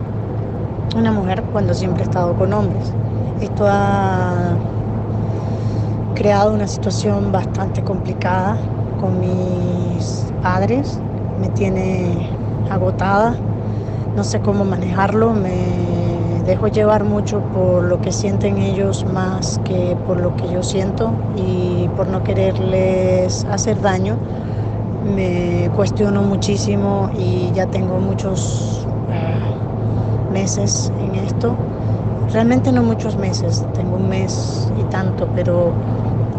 una 0.98 1.14
mujer 1.14 1.44
cuando 1.54 1.74
siempre 1.74 2.04
he 2.04 2.06
estado 2.06 2.36
con 2.36 2.52
hombres. 2.52 2.98
Esto 3.40 3.66
ha 3.70 4.58
creado 6.14 6.54
una 6.54 6.68
situación 6.68 7.32
bastante 7.32 7.84
complicada 7.84 8.58
con 9.04 9.20
mis 9.20 10.24
padres, 10.42 10.98
me 11.42 11.50
tiene 11.50 12.26
agotada, 12.70 13.36
no 14.16 14.24
sé 14.24 14.40
cómo 14.40 14.64
manejarlo, 14.64 15.34
me 15.34 15.52
dejo 16.46 16.70
llevar 16.70 17.04
mucho 17.04 17.42
por 17.54 17.84
lo 17.84 18.00
que 18.00 18.14
sienten 18.14 18.58
ellos 18.60 19.06
más 19.14 19.60
que 19.66 19.98
por 20.08 20.22
lo 20.22 20.34
que 20.38 20.50
yo 20.54 20.64
siento 20.64 21.12
y 21.36 21.90
por 21.98 22.08
no 22.08 22.24
quererles 22.24 23.46
hacer 23.52 23.82
daño 23.82 24.16
me 25.04 25.70
cuestiono 25.76 26.22
muchísimo 26.22 27.10
y 27.18 27.52
ya 27.54 27.66
tengo 27.66 28.00
muchos 28.00 28.88
eh, 29.12 30.32
meses 30.32 30.94
en 30.98 31.16
esto. 31.16 31.54
Realmente 32.32 32.72
no 32.72 32.84
muchos 32.84 33.18
meses, 33.18 33.66
tengo 33.74 33.98
un 33.98 34.08
mes 34.08 34.72
y 34.80 34.84
tanto, 34.86 35.28
pero 35.36 35.74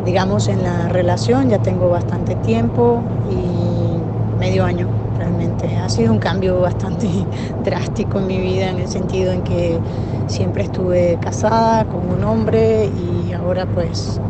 digamos 0.05 0.49
en 0.49 0.63
la 0.63 0.89
relación 0.89 1.49
ya 1.51 1.59
tengo 1.59 1.89
bastante 1.89 2.35
tiempo 2.37 3.03
y 3.31 4.39
medio 4.39 4.65
año 4.65 4.89
realmente. 5.19 5.77
Ha 5.77 5.89
sido 5.89 6.13
un 6.13 6.19
cambio 6.19 6.61
bastante 6.61 7.09
drástico 7.65 8.19
en 8.19 8.27
mi 8.27 8.39
vida 8.39 8.71
en 8.71 8.79
el 8.79 8.89
sentido 8.89 9.33
en 9.33 9.43
que 9.43 9.79
siempre 10.27 10.65
estuve 10.65 11.19
casada 11.21 11.85
con 11.85 12.11
un 12.11 12.25
hombre 12.25 12.87
y 12.87 13.33
ahora 13.33 13.67
pues 13.67 14.21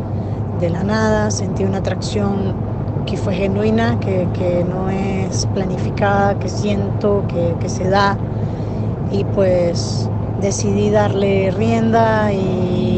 de 0.59 0.69
la 0.69 0.83
nada 0.83 1.31
sentí 1.31 1.63
una 1.63 1.79
atracción 1.79 2.53
que 3.05 3.17
fue 3.17 3.35
genuina, 3.35 3.99
que, 3.99 4.65
no 4.67 4.89
es 4.89 5.45
planificada, 5.47 6.39
que 6.39 6.49
siento, 6.49 7.23
que, 7.27 7.69
se 7.69 7.87
da. 7.89 8.17
Y 9.11 9.23
pues 9.23 10.09
decidí 10.41 10.89
darle 10.89 11.51
rienda 11.51 12.33
y 12.33 12.94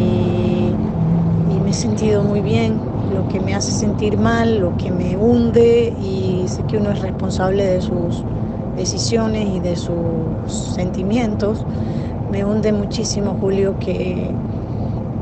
me 1.67 1.71
he 1.71 1.73
sentido 1.73 2.23
muy 2.23 2.41
bien. 2.41 2.87
Lo 3.07 3.27
que 3.27 3.39
me 3.41 3.53
hace 3.55 3.73
sentir 3.73 4.17
mal, 4.17 4.59
lo 4.59 4.75
que 4.77 4.91
me 4.91 5.17
hunde 5.17 5.93
y 5.95 6.47
sé 6.49 6.65
que 6.65 6.77
uno 6.77 6.91
es 6.91 7.01
responsable 7.01 7.63
de 7.65 7.81
sus 7.81 8.27
decisiones 8.75 9.47
y 9.49 9.59
de 9.59 9.75
sus 9.77 10.51
sentimientos. 10.73 11.67
Me 12.27 12.45
hunde 12.45 12.73
muchísimo, 12.73 13.35
Julio, 13.37 13.77
que, 13.79 14.41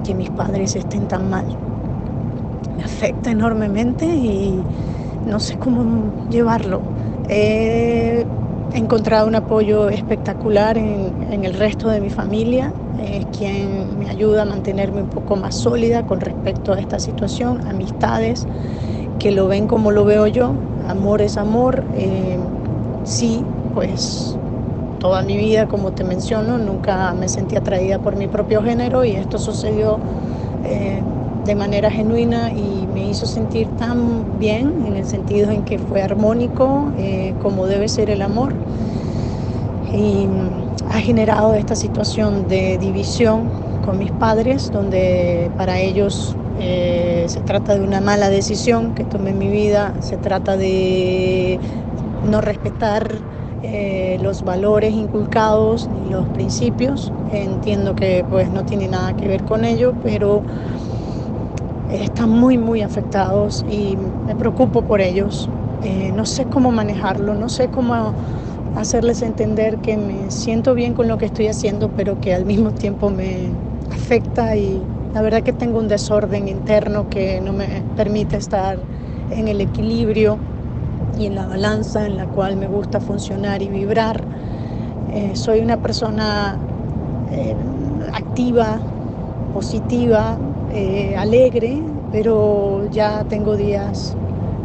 que 0.04 0.16
mis 0.16 0.32
padres 0.32 0.76
estén 0.78 1.08
tan 1.08 1.30
mal 1.30 1.60
me 2.76 2.84
afecta 2.84 3.32
enormemente 3.32 4.06
y 4.16 4.70
no 5.24 5.40
sé 5.40 5.58
cómo 5.58 6.14
llevarlo. 6.28 6.92
He 8.76 8.78
encontrado 8.78 9.26
un 9.26 9.36
apoyo 9.36 9.88
espectacular 9.88 10.78
en, 10.78 11.46
el 11.46 11.54
resto 11.54 11.88
de 11.88 12.02
mi 12.02 12.10
familia, 12.10 12.74
es 13.00 13.26
quien 13.28 13.98
me 13.98 14.10
ayuda 14.10 14.42
a 14.42 14.46
mantenerme 14.46 15.00
un 15.00 15.08
poco 15.08 15.38
más 15.38 15.56
sólida 15.56 16.04
con 16.04 16.20
respecto 16.20 16.74
a 16.74 16.80
esta 16.82 17.00
situación, 17.00 17.62
amistades 17.64 18.46
que 19.18 19.32
lo 19.32 19.48
ven 19.48 19.68
como 19.68 19.92
lo 19.92 20.04
veo 20.04 20.28
yo, 20.28 20.58
amor 20.90 21.22
es 21.22 21.38
amor, 21.38 21.86
eh, 21.94 22.38
sí, 23.06 23.46
pues 23.74 24.38
toda 25.00 25.22
mi 25.22 25.38
vida, 25.38 25.68
como 25.68 25.94
te 25.94 26.04
menciono, 26.04 26.58
nunca 26.58 27.14
me 27.14 27.30
sentí 27.30 27.56
atraída 27.56 28.00
por 28.00 28.18
mi 28.18 28.28
propio 28.28 28.62
género 28.62 29.06
y 29.06 29.16
esto 29.16 29.40
sucedió 29.40 30.02
eh, 30.64 31.02
de 31.46 31.56
manera 31.56 31.90
genuina 31.92 32.52
y 32.52 32.85
me 32.96 33.04
hizo 33.12 33.26
sentir 33.28 33.68
tan 33.76 34.38
bien 34.40 34.68
en 34.88 34.96
el 34.96 35.06
sentido 35.06 35.52
en 35.52 35.64
que 35.64 35.80
fue 35.80 36.02
armónico 36.02 36.92
eh, 36.96 37.36
como 37.40 37.68
debe 37.68 37.90
ser 37.90 38.10
el 38.10 38.22
amor 38.22 38.52
y 39.92 40.28
ha 40.86 41.00
generado 41.02 41.54
esta 41.56 41.76
situación 41.76 42.48
de 42.48 42.78
división 42.78 43.54
con 43.80 43.98
mis 43.98 44.12
padres 44.12 44.70
donde 44.72 45.52
para 45.56 45.80
ellos 45.80 46.38
Eh, 46.58 47.26
se 47.30 47.42
trata 47.44 47.76
de 47.76 47.82
una 47.82 48.00
mala 48.02 48.30
decisión 48.30 48.94
que 48.94 49.06
tomé 49.06 49.32
en 49.32 49.38
mi 49.40 49.50
vida, 49.50 49.94
se 50.00 50.18
trata 50.18 50.56
de 50.58 51.60
no 52.22 52.42
respetar 52.42 53.26
eh, 53.62 54.18
los 54.22 54.44
valores 54.44 54.94
inculcados 54.94 55.88
y 55.92 56.06
los 56.08 56.30
principios. 56.30 57.14
Entiendo 57.26 57.96
que 57.96 58.26
pues 58.28 58.52
no 58.52 58.64
tiene 58.66 58.88
nada 58.88 59.14
que 59.16 59.28
ver 59.28 59.44
con 59.44 59.66
ello, 59.66 59.96
pero 59.96 60.44
están 61.88 62.30
muy 62.30 62.58
muy 62.58 62.82
afectados 62.82 63.64
y 63.66 63.98
me 64.26 64.36
preocupo 64.36 64.86
por 64.86 65.02
ellos. 65.02 65.52
Eh, 65.82 66.12
no 66.14 66.26
sé 66.26 66.48
cómo 66.48 66.72
manejarlo, 66.72 67.36
no 67.36 67.50
sé 67.50 67.70
cómo 67.70 68.16
hacerles 68.74 69.22
entender 69.22 69.80
que 69.82 69.98
me 69.98 70.32
siento 70.32 70.74
bien 70.76 70.94
con 70.94 71.08
lo 71.08 71.18
que 71.18 71.26
estoy 71.26 71.48
haciendo, 71.48 71.92
pero 71.92 72.18
que 72.20 72.34
al 72.34 72.46
mismo 72.46 72.74
tiempo 72.74 73.10
me 73.12 73.62
afecta 73.90 74.58
y 74.58 74.92
la 75.14 75.22
verdad 75.22 75.44
que 75.44 75.54
tengo 75.54 75.80
un 75.80 75.88
desorden 75.88 76.48
interno 76.48 77.08
que 77.08 77.42
no 77.42 77.54
me 77.54 77.86
permite 77.96 78.38
estar 78.38 78.88
en 79.30 79.48
el 79.48 79.62
equilibrio 79.62 80.46
y 81.12 81.28
en 81.28 81.36
la 81.36 81.48
balanza 81.48 82.06
en 82.08 82.18
la 82.18 82.28
cual 82.28 82.58
me 82.58 82.68
gusta 82.68 83.02
funcionar 83.02 83.62
y 83.62 83.70
vibrar. 83.70 84.28
Eh, 85.08 85.36
soy 85.36 85.62
una 85.62 85.78
persona 85.78 86.62
eh, 87.28 87.56
activa, 88.14 88.88
positiva, 89.52 90.45
eh, 90.76 91.16
alegre, 91.16 91.82
pero 92.12 92.86
ya 92.92 93.24
tengo 93.24 93.56
días 93.56 94.18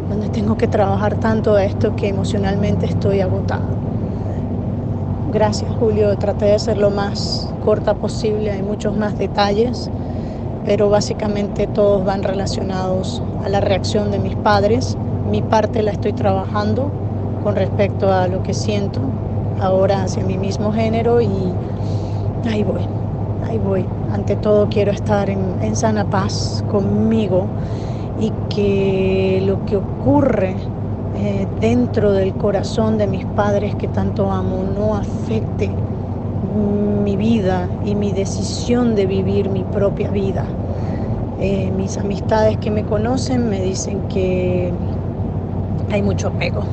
donde 0.09 0.29
tengo 0.29 0.57
que 0.57 0.67
trabajar 0.67 1.15
tanto 1.19 1.57
esto 1.57 1.95
que 1.95 2.09
emocionalmente 2.09 2.85
estoy 2.85 3.21
agotada. 3.21 3.81
Gracias 5.31 5.73
Julio, 5.79 6.17
traté 6.17 6.45
de 6.45 6.59
ser 6.59 6.77
lo 6.77 6.91
más 6.91 7.55
corta 7.63 7.93
posible, 7.93 8.51
hay 8.51 8.61
muchos 8.61 8.97
más 8.97 9.17
detalles, 9.17 9.89
pero 10.65 10.89
básicamente 10.89 11.67
todos 11.67 12.03
van 12.03 12.23
relacionados 12.23 13.23
a 13.41 13.49
la 13.49 13.61
reacción 13.61 14.11
de 14.11 14.19
mis 14.19 14.35
padres. 14.35 14.97
Mi 15.31 15.41
parte 15.41 15.81
la 15.81 15.91
estoy 15.91 16.13
trabajando 16.13 16.91
con 17.39 17.55
respecto 17.55 18.11
a 18.11 18.27
lo 18.27 18.43
que 18.43 18.53
siento 18.53 18.99
ahora 19.55 20.03
hacia 20.03 20.25
mi 20.25 20.37
mismo 20.37 20.73
género 20.73 21.21
y 21.21 21.61
ahí 22.43 22.63
voy, 22.63 22.89
ahí 23.39 23.59
voy. 23.59 24.00
Ante 24.11 24.35
todo 24.35 24.67
quiero 24.67 24.91
estar 24.91 25.29
en, 25.29 25.75
sana 25.75 26.03
paz 26.03 26.63
conmigo 26.69 27.47
y 28.19 28.29
que 28.53 29.41
lo 29.45 29.65
que 29.65 29.77
ocurre 29.77 30.57
eh, 31.15 31.47
dentro 31.61 32.11
del 32.11 32.33
corazón 32.33 32.97
de 32.97 33.07
mis 33.07 33.25
padres 33.25 33.73
que 33.75 33.87
tanto 33.87 34.29
amo 34.29 34.63
no 34.63 34.95
afecte 34.95 35.69
mi 37.03 37.15
vida 37.15 37.69
y 37.85 37.95
mi 37.95 38.11
decisión 38.11 38.95
de 38.95 39.05
vivir 39.05 39.49
mi 39.49 39.63
propia 39.63 40.09
vida. 40.09 40.45
Eh, 41.41 41.71
mis 41.71 41.97
amistades 41.97 42.57
que 42.57 42.69
me 42.69 42.83
conocen 42.83 43.49
me 43.49 43.61
dicen 43.61 44.09
que 44.09 44.73
hay 45.89 46.01
mucho 46.01 46.27
apego. 46.27 46.63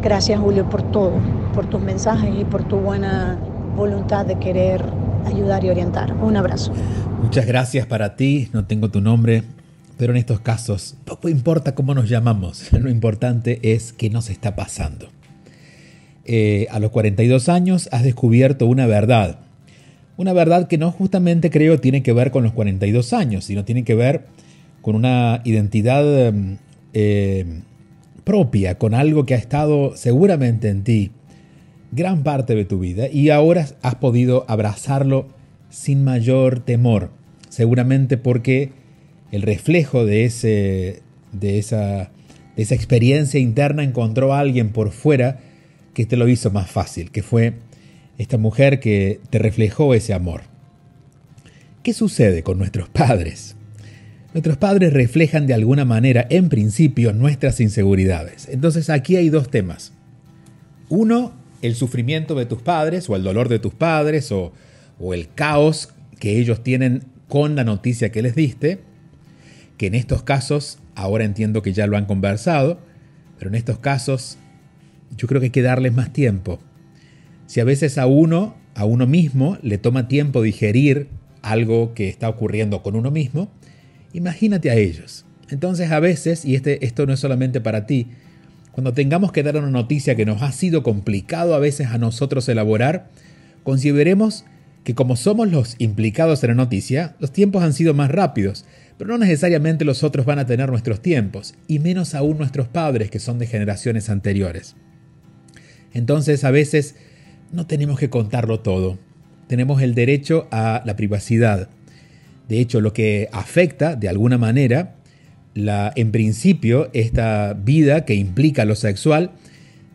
Gracias 0.00 0.38
Julio 0.40 0.68
por 0.68 0.82
todo, 0.82 1.12
por 1.52 1.66
tus 1.66 1.80
mensajes 1.80 2.30
y 2.38 2.44
por 2.44 2.62
tu 2.64 2.76
buena 2.76 3.36
voluntad 3.76 4.26
de 4.26 4.36
querer 4.36 5.01
ayudar 5.24 5.64
y 5.64 5.70
orientar. 5.70 6.12
Un 6.14 6.36
abrazo. 6.36 6.72
Muchas 7.22 7.46
gracias 7.46 7.86
para 7.86 8.16
ti, 8.16 8.48
no 8.52 8.66
tengo 8.66 8.90
tu 8.90 9.00
nombre, 9.00 9.42
pero 9.96 10.12
en 10.12 10.18
estos 10.18 10.40
casos 10.40 10.96
poco 11.04 11.28
importa 11.28 11.74
cómo 11.74 11.94
nos 11.94 12.08
llamamos, 12.08 12.72
lo 12.78 12.90
importante 12.90 13.60
es 13.62 13.92
qué 13.92 14.10
nos 14.10 14.30
está 14.30 14.56
pasando. 14.56 15.08
Eh, 16.24 16.66
a 16.70 16.78
los 16.78 16.90
42 16.90 17.48
años 17.48 17.88
has 17.92 18.02
descubierto 18.02 18.66
una 18.66 18.86
verdad, 18.86 19.38
una 20.16 20.32
verdad 20.32 20.68
que 20.68 20.78
no 20.78 20.90
justamente 20.92 21.50
creo 21.50 21.80
tiene 21.80 22.02
que 22.02 22.12
ver 22.12 22.30
con 22.30 22.44
los 22.44 22.52
42 22.52 23.12
años, 23.12 23.44
sino 23.44 23.64
tiene 23.64 23.84
que 23.84 23.94
ver 23.94 24.26
con 24.82 24.94
una 24.94 25.40
identidad 25.44 26.04
eh, 26.92 27.60
propia, 28.24 28.78
con 28.78 28.94
algo 28.94 29.26
que 29.26 29.34
ha 29.34 29.38
estado 29.38 29.96
seguramente 29.96 30.68
en 30.68 30.84
ti 30.84 31.10
gran 31.92 32.24
parte 32.24 32.54
de 32.54 32.64
tu 32.64 32.80
vida 32.80 33.08
y 33.08 33.30
ahora 33.30 33.68
has 33.82 33.94
podido 33.96 34.44
abrazarlo 34.48 35.28
sin 35.70 36.02
mayor 36.02 36.60
temor, 36.60 37.10
seguramente 37.48 38.16
porque 38.16 38.72
el 39.30 39.42
reflejo 39.42 40.04
de, 40.04 40.24
ese, 40.24 41.02
de, 41.32 41.58
esa, 41.58 42.10
de 42.56 42.62
esa 42.62 42.74
experiencia 42.74 43.38
interna 43.38 43.84
encontró 43.84 44.34
a 44.34 44.40
alguien 44.40 44.70
por 44.70 44.90
fuera 44.90 45.38
que 45.94 46.06
te 46.06 46.16
lo 46.16 46.28
hizo 46.28 46.50
más 46.50 46.70
fácil, 46.70 47.10
que 47.10 47.22
fue 47.22 47.54
esta 48.18 48.38
mujer 48.38 48.80
que 48.80 49.20
te 49.30 49.38
reflejó 49.38 49.94
ese 49.94 50.14
amor. 50.14 50.42
¿Qué 51.82 51.92
sucede 51.92 52.42
con 52.42 52.58
nuestros 52.58 52.88
padres? 52.88 53.56
Nuestros 54.32 54.56
padres 54.56 54.92
reflejan 54.94 55.46
de 55.46 55.54
alguna 55.54 55.84
manera, 55.84 56.26
en 56.30 56.48
principio, 56.48 57.12
nuestras 57.12 57.60
inseguridades. 57.60 58.48
Entonces 58.50 58.88
aquí 58.88 59.16
hay 59.16 59.28
dos 59.28 59.50
temas. 59.50 59.92
Uno, 60.88 61.34
el 61.62 61.74
sufrimiento 61.74 62.34
de 62.34 62.46
tus 62.46 62.60
padres 62.60 63.08
o 63.08 63.16
el 63.16 63.22
dolor 63.22 63.48
de 63.48 63.58
tus 63.58 63.72
padres 63.72 64.30
o, 64.32 64.52
o 64.98 65.14
el 65.14 65.32
caos 65.34 65.94
que 66.18 66.38
ellos 66.38 66.62
tienen 66.62 67.04
con 67.28 67.56
la 67.56 67.64
noticia 67.64 68.12
que 68.12 68.22
les 68.22 68.34
diste, 68.34 68.80
que 69.78 69.86
en 69.86 69.94
estos 69.94 70.22
casos, 70.22 70.78
ahora 70.94 71.24
entiendo 71.24 71.62
que 71.62 71.72
ya 71.72 71.86
lo 71.86 71.96
han 71.96 72.04
conversado, 72.04 72.78
pero 73.38 73.48
en 73.48 73.54
estos 73.54 73.78
casos 73.78 74.38
yo 75.16 75.26
creo 75.28 75.40
que 75.40 75.46
hay 75.46 75.50
que 75.50 75.62
darles 75.62 75.92
más 75.94 76.12
tiempo. 76.12 76.60
Si 77.46 77.60
a 77.60 77.64
veces 77.64 77.98
a 77.98 78.06
uno, 78.06 78.54
a 78.74 78.84
uno 78.84 79.06
mismo, 79.06 79.58
le 79.62 79.78
toma 79.78 80.08
tiempo 80.08 80.42
digerir 80.42 81.08
algo 81.42 81.94
que 81.94 82.08
está 82.08 82.28
ocurriendo 82.28 82.82
con 82.82 82.96
uno 82.96 83.10
mismo, 83.10 83.50
imagínate 84.12 84.70
a 84.70 84.74
ellos. 84.74 85.24
Entonces 85.50 85.90
a 85.90 86.00
veces, 86.00 86.44
y 86.44 86.54
este, 86.54 86.84
esto 86.84 87.04
no 87.06 87.12
es 87.12 87.20
solamente 87.20 87.60
para 87.60 87.86
ti, 87.86 88.08
cuando 88.72 88.94
tengamos 88.94 89.32
que 89.32 89.42
dar 89.42 89.56
una 89.56 89.70
noticia 89.70 90.16
que 90.16 90.26
nos 90.26 90.42
ha 90.42 90.50
sido 90.50 90.82
complicado 90.82 91.54
a 91.54 91.58
veces 91.58 91.88
a 91.88 91.98
nosotros 91.98 92.48
elaborar, 92.48 93.08
consideremos 93.62 94.44
que 94.82 94.94
como 94.94 95.14
somos 95.16 95.48
los 95.50 95.76
implicados 95.78 96.42
en 96.42 96.48
la 96.48 96.54
noticia, 96.54 97.14
los 97.20 97.32
tiempos 97.32 97.62
han 97.62 97.74
sido 97.74 97.94
más 97.94 98.10
rápidos, 98.10 98.64
pero 98.98 99.10
no 99.10 99.18
necesariamente 99.18 99.84
los 99.84 100.02
otros 100.02 100.26
van 100.26 100.38
a 100.38 100.46
tener 100.46 100.70
nuestros 100.70 101.00
tiempos, 101.00 101.54
y 101.68 101.78
menos 101.78 102.14
aún 102.14 102.38
nuestros 102.38 102.66
padres 102.66 103.10
que 103.10 103.18
son 103.18 103.38
de 103.38 103.46
generaciones 103.46 104.10
anteriores. 104.10 104.74
Entonces 105.92 106.42
a 106.44 106.50
veces 106.50 106.96
no 107.52 107.66
tenemos 107.66 107.98
que 107.98 108.10
contarlo 108.10 108.60
todo. 108.60 108.98
Tenemos 109.46 109.82
el 109.82 109.94
derecho 109.94 110.48
a 110.50 110.82
la 110.86 110.96
privacidad. 110.96 111.68
De 112.48 112.58
hecho, 112.58 112.80
lo 112.80 112.92
que 112.92 113.28
afecta 113.32 113.96
de 113.96 114.08
alguna 114.08 114.38
manera, 114.38 114.96
en 115.54 116.12
principio, 116.12 116.90
esta 116.92 117.54
vida 117.54 118.04
que 118.04 118.14
implica 118.14 118.64
lo 118.64 118.74
sexual, 118.74 119.30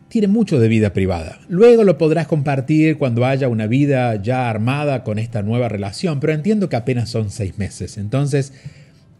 tiene 0.08 0.28
mucho 0.28 0.58
de 0.58 0.68
vida 0.68 0.92
privada. 0.92 1.38
Luego 1.48 1.84
lo 1.84 1.98
podrás 1.98 2.26
compartir 2.26 2.96
cuando 2.96 3.26
haya 3.26 3.48
una 3.48 3.66
vida 3.66 4.20
ya 4.22 4.48
armada 4.48 5.04
con 5.04 5.18
esta 5.18 5.42
nueva 5.42 5.68
relación, 5.68 6.20
pero 6.20 6.32
entiendo 6.32 6.68
que 6.68 6.76
apenas 6.76 7.10
son 7.10 7.30
seis 7.30 7.58
meses. 7.58 7.98
Entonces, 7.98 8.52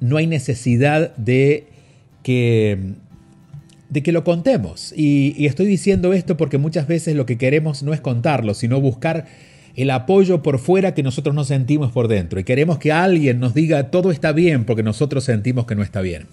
no 0.01 0.17
hay 0.17 0.27
necesidad 0.27 1.15
de 1.17 1.67
que 2.23 2.95
de 3.89 4.03
que 4.03 4.13
lo 4.13 4.25
contemos. 4.25 4.93
Y, 4.97 5.47
estoy 5.47 5.67
diciendo 5.67 6.13
esto 6.13 6.37
porque 6.37 6.59
muchas 6.59 6.87
veces 6.87 7.17
lo 7.17 7.27
que 7.27 7.39
queremos 7.39 7.83
no 7.83 7.95
es 7.95 8.01
contarlo, 8.01 8.55
sino 8.55 8.81
buscar 8.81 9.27
el 9.79 9.91
apoyo 9.91 10.43
por 10.43 10.59
fuera 10.59 10.93
que 10.93 11.05
nosotros 11.05 11.35
no 11.35 11.45
sentimos 11.45 11.93
por 11.93 12.09
dentro. 12.09 12.41
Y 12.41 12.45
queremos 12.45 12.79
que 12.79 12.91
alguien 12.91 13.39
nos 13.39 13.55
diga 13.55 13.91
todo 13.91 14.11
está 14.11 14.33
bien 14.33 14.65
porque 14.65 14.83
nosotros 14.83 15.23
sentimos 15.23 15.67
que 15.67 15.77
no 15.77 15.85
está 15.85 16.01
bien. 16.01 16.27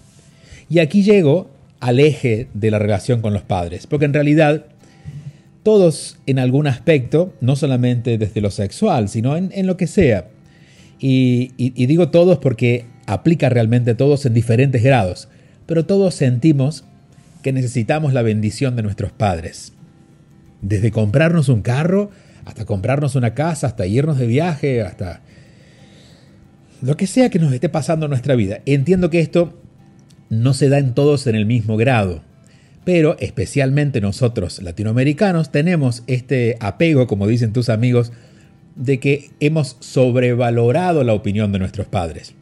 Y 0.68 0.80
aquí 0.80 1.04
llego 1.04 1.48
al 1.78 2.00
eje 2.00 2.48
de 2.54 2.70
la 2.72 2.80
relación 2.80 3.20
con 3.20 3.32
los 3.32 3.42
padres, 3.42 3.86
porque 3.86 4.06
en 4.06 4.14
realidad 4.14 4.64
todos 5.62 6.18
en 6.26 6.40
algún 6.40 6.66
aspecto, 6.66 7.34
no 7.40 7.54
solamente 7.54 8.18
desde 8.18 8.40
lo 8.40 8.50
sexual, 8.50 9.08
sino 9.08 9.36
en, 9.36 9.66
lo 9.66 9.76
que 9.76 9.86
sea. 9.86 10.26
Y, 10.98 11.52
y 11.56 11.86
digo 11.86 12.08
todos 12.08 12.38
porque 12.38 12.84
aplica 13.06 13.48
realmente 13.48 13.92
a 13.92 13.96
todos 13.96 14.26
en 14.26 14.34
diferentes 14.34 14.82
grados, 14.82 15.28
pero 15.66 15.86
todos 15.86 16.14
sentimos 16.14 16.84
que 17.42 17.52
necesitamos 17.52 18.12
la 18.12 18.22
bendición 18.22 18.74
de 18.74 18.82
nuestros 18.82 19.12
padres. 19.12 19.72
Desde 20.62 20.90
comprarnos 20.90 21.48
un 21.48 21.62
carro, 21.62 22.10
hasta 22.46 22.64
comprarnos 22.64 23.16
una 23.16 23.34
casa, 23.34 23.66
hasta 23.66 23.86
irnos 23.86 24.18
de 24.18 24.26
viaje, 24.26 24.80
hasta 24.80 25.20
lo 26.80 26.96
que 26.96 27.06
sea 27.06 27.28
que 27.28 27.40
nos 27.40 27.52
esté 27.52 27.68
pasando 27.68 28.06
en 28.06 28.10
nuestra 28.10 28.36
vida. 28.36 28.60
Entiendo 28.64 29.10
que 29.10 29.20
esto 29.20 29.60
no 30.30 30.54
se 30.54 30.68
da 30.68 30.78
en 30.78 30.94
todos 30.94 31.26
en 31.26 31.34
el 31.34 31.44
mismo 31.44 31.76
grado, 31.76 32.22
pero 32.84 33.16
especialmente 33.18 34.00
nosotros 34.00 34.62
latinoamericanos 34.62 35.50
tenemos 35.50 36.04
este 36.06 36.56
apego, 36.60 37.08
como 37.08 37.26
dicen 37.26 37.52
tus 37.52 37.68
amigos, 37.68 38.12
de 38.76 39.00
que 39.00 39.30
hemos 39.40 39.76
sobrevalorado 39.80 41.02
la 41.02 41.14
opinión 41.14 41.50
de 41.50 41.58
nuestros 41.58 41.88
padres. 41.88 42.34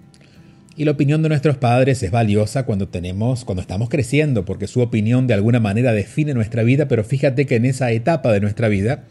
Y 0.77 0.85
la 0.85 0.91
opinión 0.91 1.23
de 1.23 1.29
nuestros 1.31 1.57
padres 1.57 2.03
es 2.03 2.11
valiosa 2.11 2.67
cuando 2.67 2.89
tenemos, 2.89 3.45
cuando 3.47 3.63
estamos 3.63 3.89
creciendo, 3.89 4.45
porque 4.45 4.67
su 4.67 4.81
opinión 4.81 5.27
de 5.27 5.35
alguna 5.35 5.61
manera 5.61 5.93
define 5.93 6.35
nuestra 6.35 6.63
vida, 6.63 6.89
pero 6.89 7.05
fíjate 7.05 7.47
que 7.47 7.57
en 7.57 7.65
esa 7.65 7.93
etapa 7.93 8.33
de 8.33 8.41
nuestra 8.41 8.69
vida 8.69 9.05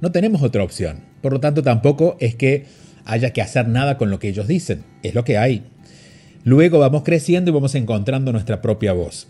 no 0.00 0.12
tenemos 0.12 0.42
otra 0.42 0.62
opción. 0.62 1.00
Por 1.22 1.32
lo 1.32 1.40
tanto, 1.40 1.62
tampoco 1.62 2.16
es 2.20 2.34
que 2.34 2.66
haya 3.04 3.32
que 3.32 3.42
hacer 3.42 3.68
nada 3.68 3.98
con 3.98 4.10
lo 4.10 4.18
que 4.18 4.28
ellos 4.28 4.48
dicen, 4.48 4.84
es 5.02 5.14
lo 5.14 5.24
que 5.24 5.38
hay. 5.38 5.64
Luego 6.44 6.78
vamos 6.78 7.02
creciendo 7.02 7.50
y 7.50 7.54
vamos 7.54 7.74
encontrando 7.74 8.32
nuestra 8.32 8.62
propia 8.62 8.92
voz. 8.92 9.28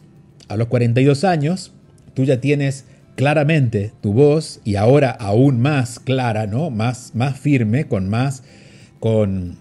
A 0.48 0.56
los 0.56 0.68
42 0.68 1.24
años, 1.24 1.72
tú 2.14 2.24
ya 2.24 2.40
tienes 2.40 2.84
claramente 3.16 3.92
tu 4.02 4.12
voz 4.12 4.60
y 4.64 4.76
ahora 4.76 5.10
aún 5.10 5.60
más 5.60 5.98
clara, 5.98 6.46
¿no? 6.46 6.70
Más, 6.70 7.12
más 7.14 7.38
firme, 7.38 7.86
con 7.86 8.08
más, 8.08 8.42
con, 9.00 9.56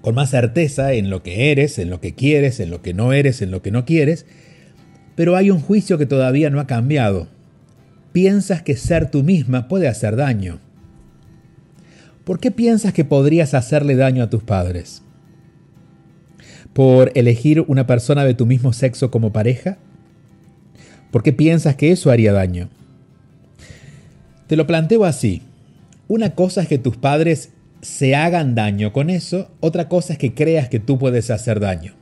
con 0.00 0.14
más 0.14 0.30
certeza 0.30 0.92
en 0.92 1.10
lo 1.10 1.22
que 1.22 1.50
eres, 1.50 1.78
en 1.78 1.90
lo 1.90 2.00
que 2.00 2.14
quieres, 2.14 2.60
en 2.60 2.70
lo 2.70 2.82
que 2.82 2.94
no 2.94 3.12
eres, 3.12 3.42
en 3.42 3.50
lo 3.50 3.62
que 3.62 3.70
no 3.70 3.84
quieres. 3.84 4.26
Pero 5.16 5.36
hay 5.36 5.50
un 5.50 5.60
juicio 5.60 5.98
que 5.98 6.06
todavía 6.06 6.50
no 6.50 6.60
ha 6.60 6.66
cambiado. 6.66 7.28
Piensas 8.14 8.62
que 8.62 8.76
ser 8.76 9.10
tú 9.10 9.24
misma 9.24 9.66
puede 9.66 9.88
hacer 9.88 10.14
daño. 10.14 10.60
¿Por 12.22 12.38
qué 12.38 12.52
piensas 12.52 12.92
que 12.92 13.04
podrías 13.04 13.54
hacerle 13.54 13.96
daño 13.96 14.22
a 14.22 14.30
tus 14.30 14.44
padres? 14.44 15.02
¿Por 16.72 17.10
elegir 17.16 17.64
una 17.66 17.88
persona 17.88 18.24
de 18.24 18.34
tu 18.34 18.46
mismo 18.46 18.72
sexo 18.72 19.10
como 19.10 19.32
pareja? 19.32 19.78
¿Por 21.10 21.24
qué 21.24 21.32
piensas 21.32 21.74
que 21.74 21.90
eso 21.90 22.12
haría 22.12 22.32
daño? 22.32 22.68
Te 24.46 24.54
lo 24.54 24.68
planteo 24.68 25.04
así. 25.04 25.42
Una 26.06 26.36
cosa 26.36 26.62
es 26.62 26.68
que 26.68 26.78
tus 26.78 26.96
padres 26.96 27.50
se 27.82 28.14
hagan 28.14 28.54
daño 28.54 28.92
con 28.92 29.10
eso, 29.10 29.50
otra 29.58 29.88
cosa 29.88 30.12
es 30.12 30.20
que 30.20 30.34
creas 30.34 30.68
que 30.68 30.78
tú 30.78 31.00
puedes 31.00 31.32
hacer 31.32 31.58
daño. 31.58 31.94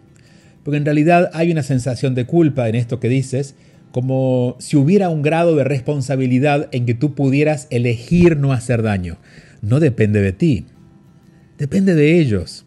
Porque 0.63 0.77
en 0.77 0.85
realidad 0.85 1.31
hay 1.33 1.51
una 1.51 1.63
sensación 1.63 2.15
de 2.15 2.27
culpa 2.27 2.69
en 2.69 2.75
esto 2.75 3.01
que 3.01 3.09
dices, 3.09 3.55
como 3.93 4.57
si 4.59 4.77
hubiera 4.77 5.11
un 5.11 5.23
grado 5.23 5.55
de 5.55 5.65
responsabilidad 5.65 6.69
en 6.73 6.87
que 6.87 6.95
tú 6.95 7.15
pudieras 7.15 7.69
elegir 7.71 8.39
no 8.39 8.53
hacer 8.53 8.83
daño. 8.83 9.19
No 9.61 9.79
depende 9.79 10.21
de 10.21 10.33
ti, 10.33 10.65
depende 11.59 11.95
de 11.95 12.19
ellos. 12.19 12.65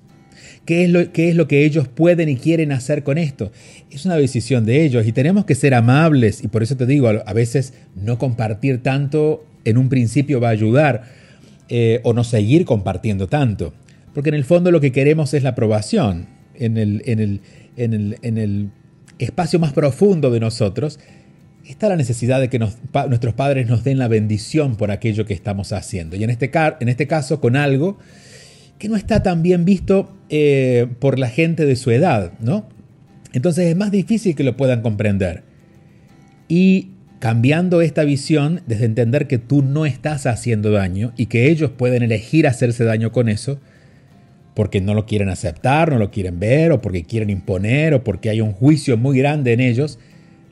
¿Qué 0.65 0.83
es, 0.83 0.89
lo, 0.89 0.99
es 0.99 1.35
lo 1.35 1.47
que 1.47 1.65
ellos 1.65 1.87
pueden 1.87 2.29
y 2.29 2.37
quieren 2.37 2.71
hacer 2.71 3.03
con 3.03 3.17
esto? 3.17 3.51
Es 3.91 4.05
una 4.05 4.15
decisión 4.15 4.65
de 4.65 4.83
ellos 4.83 5.05
y 5.05 5.11
tenemos 5.11 5.45
que 5.45 5.53
ser 5.53 5.73
amables 5.73 6.43
y 6.43 6.47
por 6.47 6.63
eso 6.63 6.75
te 6.75 6.85
digo, 6.85 7.07
a 7.07 7.33
veces 7.33 7.73
no 7.95 8.17
compartir 8.17 8.81
tanto 8.81 9.45
en 9.63 9.77
un 9.77 9.89
principio 9.89 10.39
va 10.39 10.47
a 10.47 10.51
ayudar 10.51 11.03
eh, 11.69 11.99
o 12.03 12.13
no 12.13 12.23
seguir 12.23 12.65
compartiendo 12.65 13.27
tanto, 13.27 13.73
porque 14.13 14.29
en 14.29 14.35
el 14.35 14.45
fondo 14.45 14.71
lo 14.71 14.81
que 14.81 14.91
queremos 14.91 15.33
es 15.33 15.43
la 15.43 15.49
aprobación 15.49 16.27
en 16.55 16.77
el, 16.77 17.03
en 17.05 17.19
el, 17.19 17.41
en 17.75 17.93
el, 17.93 18.17
en 18.21 18.37
el 18.37 18.69
espacio 19.19 19.59
más 19.59 19.73
profundo 19.73 20.31
de 20.31 20.39
nosotros. 20.39 20.99
Está 21.65 21.89
la 21.89 21.95
necesidad 21.95 22.39
de 22.39 22.49
que 22.49 22.59
nuestros 22.59 23.33
padres 23.33 23.67
nos 23.67 23.83
den 23.83 23.97
la 23.97 24.07
bendición 24.07 24.75
por 24.75 24.91
aquello 24.91 25.25
que 25.25 25.33
estamos 25.33 25.73
haciendo. 25.73 26.15
Y 26.15 26.23
en 26.23 26.29
este, 26.29 26.51
este 26.79 27.07
caso, 27.07 27.41
con 27.41 27.55
algo 27.55 27.97
que 28.77 28.89
no 28.89 28.95
está 28.95 29.23
tan 29.23 29.41
bien 29.41 29.65
visto 29.65 30.15
eh, 30.29 30.87
por 30.99 31.17
la 31.17 31.29
gente 31.29 31.65
de 31.65 31.75
su 31.75 31.91
edad, 31.91 32.33
¿no? 32.39 32.67
Entonces 33.33 33.67
es 33.67 33.75
más 33.75 33.91
difícil 33.91 34.35
que 34.35 34.43
lo 34.43 34.55
puedan 34.55 34.81
comprender. 34.81 35.43
Y 36.47 36.89
cambiando 37.19 37.81
esta 37.81 38.03
visión 38.03 38.61
desde 38.67 38.85
entender 38.85 39.27
que 39.27 39.39
tú 39.39 39.61
no 39.61 39.85
estás 39.85 40.25
haciendo 40.25 40.71
daño 40.71 41.13
y 41.17 41.25
que 41.25 41.49
ellos 41.49 41.71
pueden 41.71 42.03
elegir 42.03 42.47
hacerse 42.47 42.83
daño 42.83 43.11
con 43.11 43.29
eso, 43.29 43.59
porque 44.55 44.81
no 44.81 44.93
lo 44.93 45.05
quieren 45.05 45.29
aceptar, 45.29 45.91
no 45.91 45.99
lo 45.99 46.09
quieren 46.09 46.39
ver, 46.39 46.71
o 46.71 46.81
porque 46.81 47.03
quieren 47.03 47.29
imponer, 47.29 47.93
o 47.93 48.03
porque 48.03 48.29
hay 48.29 48.41
un 48.41 48.53
juicio 48.53 48.97
muy 48.97 49.17
grande 49.17 49.53
en 49.53 49.59
ellos, 49.59 49.99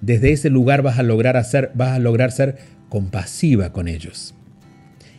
desde 0.01 0.31
ese 0.31 0.49
lugar 0.49 0.81
vas 0.81 0.99
a 0.99 1.03
lograr 1.03 1.37
hacer, 1.37 1.71
vas 1.73 1.93
a 1.93 1.99
lograr 1.99 2.31
ser 2.31 2.57
compasiva 2.89 3.71
con 3.71 3.87
ellos 3.87 4.35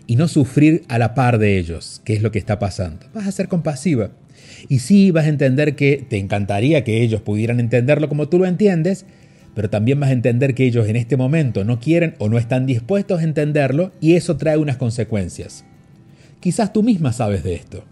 y 0.07 0.17
no 0.17 0.29
sufrir 0.29 0.85
a 0.89 0.99
la 0.99 1.15
par 1.15 1.39
de 1.39 1.59
ellos, 1.59 2.03
que 2.05 2.15
es 2.15 2.23
lo 2.23 2.31
que 2.31 2.39
está 2.39 2.59
pasando. 2.59 3.07
Vas 3.15 3.27
a 3.27 3.33
ser 3.33 3.49
compasiva. 3.49 4.11
Y 4.69 4.81
sí 4.81 5.11
vas 5.11 5.25
a 5.25 5.29
entender 5.29 5.77
que 5.77 6.05
te 6.09 6.19
encantaría 6.19 6.85
que 6.85 7.03
ellos 7.03 7.23
pudieran 7.23 7.61
entenderlo 7.61 8.09
como 8.09 8.29
tú 8.29 8.39
lo 8.39 8.47
entiendes, 8.47 9.07
pero 9.55 9.71
también 9.71 10.01
vas 10.01 10.11
a 10.11 10.15
entender 10.15 10.55
que 10.55 10.65
ellos 10.65 10.89
en 10.89 10.97
este 10.97 11.17
momento 11.17 11.65
no 11.65 11.81
quieren 11.81 12.15
o 12.19 12.29
no 12.29 12.39
están 12.39 12.67
dispuestos 12.67 13.21
a 13.21 13.25
entenderlo 13.25 13.93
y 14.01 14.15
eso 14.15 14.37
trae 14.37 14.57
unas 14.57 14.77
consecuencias. 14.77 15.65
Quizás 16.41 16.73
tú 16.73 16.83
misma 16.83 17.13
sabes 17.13 17.43
de 17.43 17.55
esto. 17.55 17.85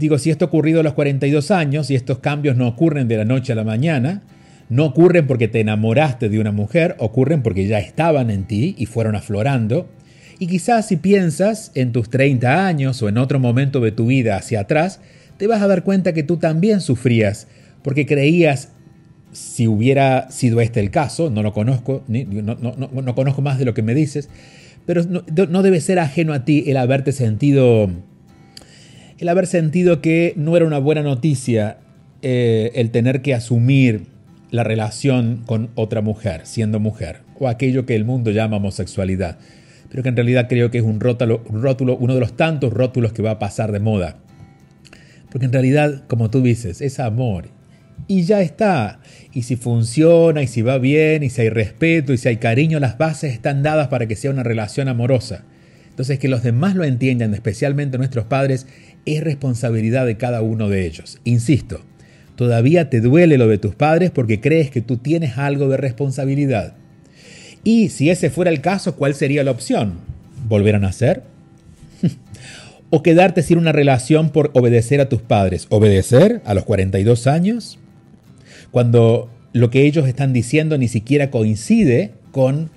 Digo, 0.00 0.18
si 0.18 0.30
esto 0.30 0.46
ha 0.46 0.48
ocurrido 0.48 0.80
a 0.80 0.82
los 0.82 0.94
42 0.94 1.50
años 1.50 1.90
y 1.90 1.94
estos 1.94 2.18
cambios 2.20 2.56
no 2.56 2.66
ocurren 2.66 3.06
de 3.06 3.18
la 3.18 3.26
noche 3.26 3.52
a 3.52 3.54
la 3.54 3.64
mañana, 3.64 4.22
no 4.70 4.86
ocurren 4.86 5.26
porque 5.26 5.46
te 5.46 5.60
enamoraste 5.60 6.30
de 6.30 6.40
una 6.40 6.52
mujer, 6.52 6.96
ocurren 6.98 7.42
porque 7.42 7.66
ya 7.66 7.80
estaban 7.80 8.30
en 8.30 8.44
ti 8.44 8.74
y 8.78 8.86
fueron 8.86 9.14
aflorando, 9.14 9.88
y 10.38 10.46
quizás 10.46 10.88
si 10.88 10.96
piensas 10.96 11.70
en 11.74 11.92
tus 11.92 12.08
30 12.08 12.66
años 12.66 13.02
o 13.02 13.10
en 13.10 13.18
otro 13.18 13.38
momento 13.38 13.80
de 13.80 13.92
tu 13.92 14.06
vida 14.06 14.36
hacia 14.36 14.60
atrás, 14.60 15.00
te 15.36 15.46
vas 15.46 15.60
a 15.60 15.68
dar 15.68 15.84
cuenta 15.84 16.14
que 16.14 16.22
tú 16.22 16.38
también 16.38 16.80
sufrías, 16.80 17.46
porque 17.82 18.06
creías, 18.06 18.70
si 19.32 19.68
hubiera 19.68 20.30
sido 20.30 20.62
este 20.62 20.80
el 20.80 20.90
caso, 20.90 21.28
no 21.28 21.42
lo 21.42 21.52
conozco, 21.52 22.04
no, 22.08 23.14
conozco 23.14 23.42
más 23.42 23.58
de 23.58 23.66
lo 23.66 23.74
que 23.74 23.82
me 23.82 23.94
dices, 23.94 24.30
pero 24.86 25.02
no, 25.04 25.62
debe 25.62 25.82
ser 25.82 25.98
ajeno 25.98 26.32
a 26.32 26.46
ti 26.46 26.64
el 26.68 26.78
haberte 26.78 27.12
sentido, 27.12 27.90
el 29.20 29.28
haber 29.28 29.46
sentido 29.46 30.00
que 30.00 30.34
no 30.36 30.56
era 30.56 30.66
una 30.66 30.78
buena 30.78 31.02
noticia 31.02 31.78
eh, 32.22 32.72
el 32.74 32.90
tener 32.90 33.22
que 33.22 33.34
asumir 33.34 34.06
la 34.50 34.64
relación 34.64 35.44
con 35.46 35.70
otra 35.76 36.00
mujer, 36.00 36.42
siendo 36.44 36.80
mujer, 36.80 37.20
o 37.38 37.46
aquello 37.46 37.86
que 37.86 37.94
el 37.94 38.04
mundo 38.04 38.32
llama 38.32 38.56
homosexualidad 38.56 39.38
pero 39.90 40.04
que 40.04 40.08
en 40.08 40.16
realidad 40.16 40.46
creo 40.48 40.70
que 40.70 40.78
es 40.78 40.84
un 40.84 41.00
rótulo, 41.00 41.42
rótulo, 41.50 41.96
uno 41.96 42.14
de 42.14 42.20
los 42.20 42.36
tantos 42.36 42.72
rótulos 42.72 43.12
que 43.12 43.22
va 43.22 43.32
a 43.32 43.38
pasar 43.38 43.72
de 43.72 43.80
moda. 43.80 44.16
Porque 45.30 45.46
en 45.46 45.52
realidad, 45.52 46.04
como 46.06 46.30
tú 46.30 46.42
dices, 46.42 46.80
es 46.80 47.00
amor. 47.00 47.48
Y 48.06 48.22
ya 48.22 48.40
está. 48.40 49.00
Y 49.32 49.42
si 49.42 49.56
funciona, 49.56 50.42
y 50.42 50.46
si 50.46 50.62
va 50.62 50.78
bien, 50.78 51.22
y 51.24 51.30
si 51.30 51.42
hay 51.42 51.50
respeto, 51.50 52.12
y 52.12 52.18
si 52.18 52.28
hay 52.28 52.36
cariño, 52.36 52.78
las 52.78 52.98
bases 52.98 53.32
están 53.32 53.62
dadas 53.62 53.88
para 53.88 54.06
que 54.06 54.16
sea 54.16 54.30
una 54.30 54.44
relación 54.44 54.88
amorosa. 54.88 55.44
Entonces, 55.88 56.20
que 56.20 56.28
los 56.28 56.44
demás 56.44 56.76
lo 56.76 56.84
entiendan, 56.84 57.34
especialmente 57.34 57.98
nuestros 57.98 58.24
padres, 58.24 58.66
es 59.04 59.22
responsabilidad 59.22 60.06
de 60.06 60.16
cada 60.16 60.42
uno 60.42 60.68
de 60.68 60.86
ellos. 60.86 61.18
Insisto, 61.24 61.80
todavía 62.36 62.90
te 62.90 63.00
duele 63.00 63.38
lo 63.38 63.48
de 63.48 63.58
tus 63.58 63.74
padres 63.74 64.10
porque 64.10 64.40
crees 64.40 64.70
que 64.70 64.80
tú 64.80 64.96
tienes 64.96 65.38
algo 65.38 65.68
de 65.68 65.76
responsabilidad. 65.76 66.74
Y 67.64 67.90
si 67.90 68.10
ese 68.10 68.30
fuera 68.30 68.50
el 68.50 68.60
caso, 68.60 68.96
¿cuál 68.96 69.14
sería 69.14 69.44
la 69.44 69.50
opción? 69.50 69.94
¿Volver 70.48 70.76
a 70.76 70.78
nacer? 70.78 71.22
¿O 72.90 73.02
quedarte 73.02 73.42
sin 73.42 73.58
una 73.58 73.72
relación 73.72 74.30
por 74.30 74.50
obedecer 74.54 75.00
a 75.00 75.08
tus 75.08 75.22
padres? 75.22 75.66
¿Obedecer 75.70 76.40
a 76.44 76.54
los 76.54 76.64
42 76.64 77.26
años? 77.26 77.78
Cuando 78.70 79.30
lo 79.52 79.70
que 79.70 79.84
ellos 79.84 80.06
están 80.06 80.32
diciendo 80.32 80.78
ni 80.78 80.88
siquiera 80.88 81.30
coincide 81.30 82.12
con 82.32 82.70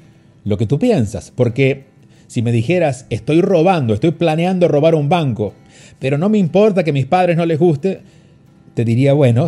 lo 0.43 0.57
que 0.57 0.65
tú 0.65 0.79
piensas. 0.79 1.31
Porque 1.31 1.85
si 2.27 2.41
me 2.41 2.51
dijeras, 2.51 3.05
estoy 3.09 3.41
robando, 3.41 3.93
estoy 3.93 4.11
planeando 4.11 4.67
robar 4.67 4.95
un 4.95 5.09
banco, 5.09 5.53
pero 6.03 6.17
no 6.17 6.27
me 6.27 6.37
importa 6.37 6.83
que 6.83 6.89
a 6.89 6.93
mis 6.93 7.05
padres 7.05 7.37
no 7.37 7.45
les 7.45 7.57
guste, 7.57 8.01
te 8.73 8.83
diría, 8.83 9.13
bueno, 9.13 9.47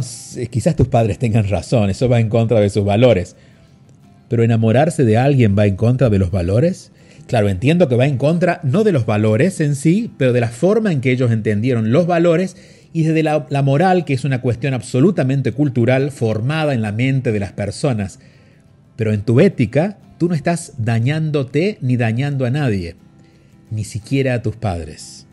quizás 0.50 0.74
tus 0.78 0.88
padres 0.88 1.20
tengan 1.20 1.50
razón, 1.50 1.90
eso 1.90 2.08
va 2.08 2.22
en 2.22 2.30
contra 2.30 2.62
de 2.62 2.70
sus 2.70 2.86
valores. 2.86 3.36
Pero 4.30 4.42
enamorarse 4.42 5.04
de 5.04 5.18
alguien 5.18 5.58
va 5.60 5.66
en 5.66 5.76
contra 5.76 6.10
de 6.10 6.18
los 6.18 6.32
valores. 6.32 6.94
Claro, 7.28 7.50
entiendo 7.50 7.90
que 7.90 7.98
va 7.98 8.08
en 8.08 8.18
contra 8.18 8.62
no 8.64 8.86
de 8.86 8.94
los 8.94 9.06
valores 9.06 9.60
en 9.60 9.76
sí, 9.76 10.14
pero 10.18 10.32
de 10.32 10.40
la 10.40 10.48
forma 10.48 10.94
en 10.94 11.02
que 11.02 11.12
ellos 11.12 11.30
entendieron 11.30 11.92
los 11.92 12.08
valores 12.08 12.56
y 12.94 13.04
de 13.04 13.22
la, 13.22 13.48
la, 13.50 13.62
moral, 13.62 14.06
que 14.06 14.14
es 14.14 14.24
una 14.24 14.40
cuestión 14.40 14.74
absolutamente 14.74 15.52
cultural 15.52 16.10
formada 16.10 16.74
en 16.74 16.82
la 16.82 16.94
mente 16.94 17.34
de 17.34 17.40
las 17.42 17.52
personas. 17.52 18.22
Pero 18.96 19.12
en 19.12 19.24
tu 19.24 19.42
ética, 19.42 19.98
tú 20.18 20.30
no 20.30 20.36
estás 20.36 20.72
dañándote 20.78 21.80
ni 21.82 21.98
dañando 21.98 22.46
a 22.46 22.50
nadie, 22.50 22.96
ni 23.72 23.84
siquiera 23.84 24.36
a 24.36 24.42
tus 24.42 24.56
padres. 24.56 25.25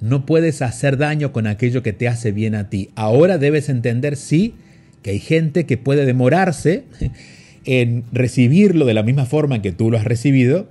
No 0.00 0.26
puedes 0.26 0.62
hacer 0.62 0.96
daño 0.96 1.32
con 1.32 1.46
aquello 1.46 1.82
que 1.82 1.92
te 1.92 2.08
hace 2.08 2.32
bien 2.32 2.54
a 2.54 2.70
ti. 2.70 2.90
Ahora 2.94 3.38
debes 3.38 3.68
entender, 3.68 4.16
sí, 4.16 4.54
que 5.02 5.10
hay 5.10 5.18
gente 5.18 5.66
que 5.66 5.76
puede 5.76 6.06
demorarse 6.06 6.84
en 7.64 8.04
recibirlo 8.12 8.86
de 8.86 8.94
la 8.94 9.02
misma 9.02 9.26
forma 9.26 9.62
que 9.62 9.72
tú 9.72 9.90
lo 9.90 9.98
has 9.98 10.04
recibido 10.04 10.68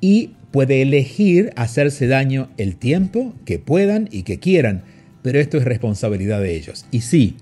y 0.00 0.32
puede 0.50 0.82
elegir 0.82 1.52
hacerse 1.56 2.06
daño 2.06 2.48
el 2.56 2.76
tiempo 2.76 3.34
que 3.44 3.58
puedan 3.58 4.08
y 4.10 4.22
que 4.22 4.38
quieran, 4.38 4.82
pero 5.22 5.40
esto 5.40 5.58
es 5.58 5.64
responsabilidad 5.64 6.40
de 6.40 6.56
ellos. 6.56 6.86
Y 6.90 7.00
sí, 7.00 7.36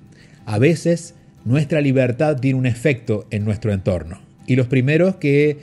a 0.46 0.58
veces 0.58 1.14
nuestra 1.44 1.80
libertad 1.80 2.38
tiene 2.40 2.58
un 2.58 2.66
efecto 2.66 3.26
en 3.30 3.44
nuestro 3.44 3.72
entorno. 3.72 4.20
Y 4.46 4.56
los 4.56 4.66
primeros 4.66 5.16
que 5.16 5.58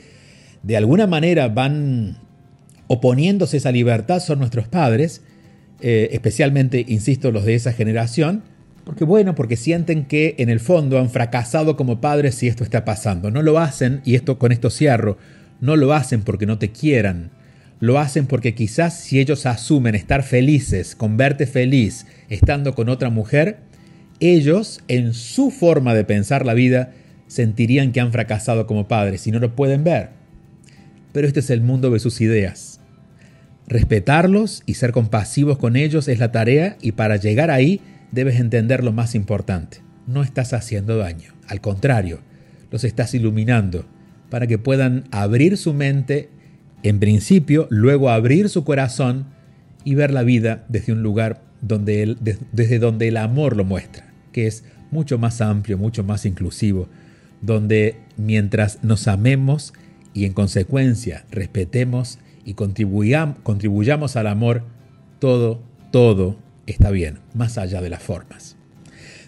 de 0.62 0.76
alguna 0.76 1.06
manera 1.06 1.48
van 1.48 2.18
oponiéndose 2.86 3.56
a 3.56 3.58
esa 3.58 3.72
libertad 3.72 4.20
son 4.20 4.38
nuestros 4.38 4.68
padres, 4.68 5.22
eh, 5.82 6.10
especialmente, 6.12 6.84
insisto, 6.86 7.32
los 7.32 7.44
de 7.44 7.56
esa 7.56 7.72
generación, 7.72 8.44
porque 8.84 9.04
bueno, 9.04 9.34
porque 9.34 9.56
sienten 9.56 10.04
que 10.04 10.36
en 10.38 10.48
el 10.48 10.60
fondo 10.60 10.98
han 10.98 11.10
fracasado 11.10 11.76
como 11.76 12.00
padres 12.00 12.36
si 12.36 12.48
esto 12.48 12.64
está 12.64 12.84
pasando. 12.84 13.30
No 13.30 13.42
lo 13.42 13.58
hacen, 13.58 14.00
y 14.04 14.14
esto 14.14 14.38
con 14.38 14.52
esto 14.52 14.70
cierro, 14.70 15.18
no 15.60 15.76
lo 15.76 15.92
hacen 15.92 16.22
porque 16.22 16.46
no 16.46 16.58
te 16.58 16.70
quieran. 16.70 17.30
Lo 17.80 17.98
hacen 17.98 18.26
porque 18.26 18.54
quizás 18.54 18.98
si 19.00 19.18
ellos 19.18 19.44
asumen 19.44 19.96
estar 19.96 20.22
felices, 20.22 20.94
con 20.94 21.16
verte 21.16 21.46
feliz, 21.46 22.06
estando 22.28 22.76
con 22.76 22.88
otra 22.88 23.10
mujer, 23.10 23.58
ellos, 24.20 24.82
en 24.86 25.14
su 25.14 25.50
forma 25.50 25.94
de 25.94 26.04
pensar 26.04 26.46
la 26.46 26.54
vida, 26.54 26.92
sentirían 27.26 27.90
que 27.90 28.00
han 28.00 28.12
fracasado 28.12 28.68
como 28.68 28.86
padres 28.86 29.26
y 29.26 29.32
no 29.32 29.40
lo 29.40 29.56
pueden 29.56 29.82
ver. 29.82 30.10
Pero 31.12 31.26
este 31.26 31.40
es 31.40 31.50
el 31.50 31.60
mundo 31.60 31.90
de 31.90 31.98
sus 31.98 32.20
ideas. 32.20 32.71
Respetarlos 33.66 34.62
y 34.66 34.74
ser 34.74 34.92
compasivos 34.92 35.58
con 35.58 35.76
ellos 35.76 36.08
es 36.08 36.18
la 36.18 36.32
tarea 36.32 36.76
y 36.80 36.92
para 36.92 37.16
llegar 37.16 37.50
ahí 37.50 37.80
debes 38.10 38.38
entender 38.38 38.84
lo 38.84 38.92
más 38.92 39.14
importante. 39.14 39.78
No 40.06 40.22
estás 40.22 40.52
haciendo 40.52 40.96
daño, 40.96 41.32
al 41.48 41.60
contrario, 41.60 42.20
los 42.70 42.84
estás 42.84 43.14
iluminando 43.14 43.84
para 44.30 44.46
que 44.46 44.58
puedan 44.58 45.04
abrir 45.10 45.56
su 45.56 45.74
mente 45.74 46.30
en 46.82 46.98
principio, 46.98 47.66
luego 47.70 48.10
abrir 48.10 48.48
su 48.48 48.64
corazón 48.64 49.26
y 49.84 49.94
ver 49.94 50.12
la 50.12 50.22
vida 50.22 50.64
desde 50.68 50.92
un 50.92 51.02
lugar 51.02 51.42
donde 51.60 52.16
desde 52.52 52.78
donde 52.78 53.08
el 53.08 53.16
amor 53.16 53.56
lo 53.56 53.64
muestra, 53.64 54.12
que 54.32 54.46
es 54.46 54.64
mucho 54.90 55.18
más 55.18 55.40
amplio, 55.40 55.78
mucho 55.78 56.02
más 56.02 56.26
inclusivo, 56.26 56.88
donde 57.40 57.96
mientras 58.16 58.82
nos 58.82 59.06
amemos 59.06 59.72
y 60.14 60.24
en 60.24 60.32
consecuencia 60.32 61.24
respetemos 61.30 62.18
y 62.44 62.54
contribuyamos 62.54 64.16
al 64.16 64.26
amor, 64.26 64.64
todo, 65.18 65.60
todo 65.90 66.36
está 66.66 66.90
bien, 66.90 67.18
más 67.34 67.58
allá 67.58 67.80
de 67.80 67.90
las 67.90 68.02
formas. 68.02 68.56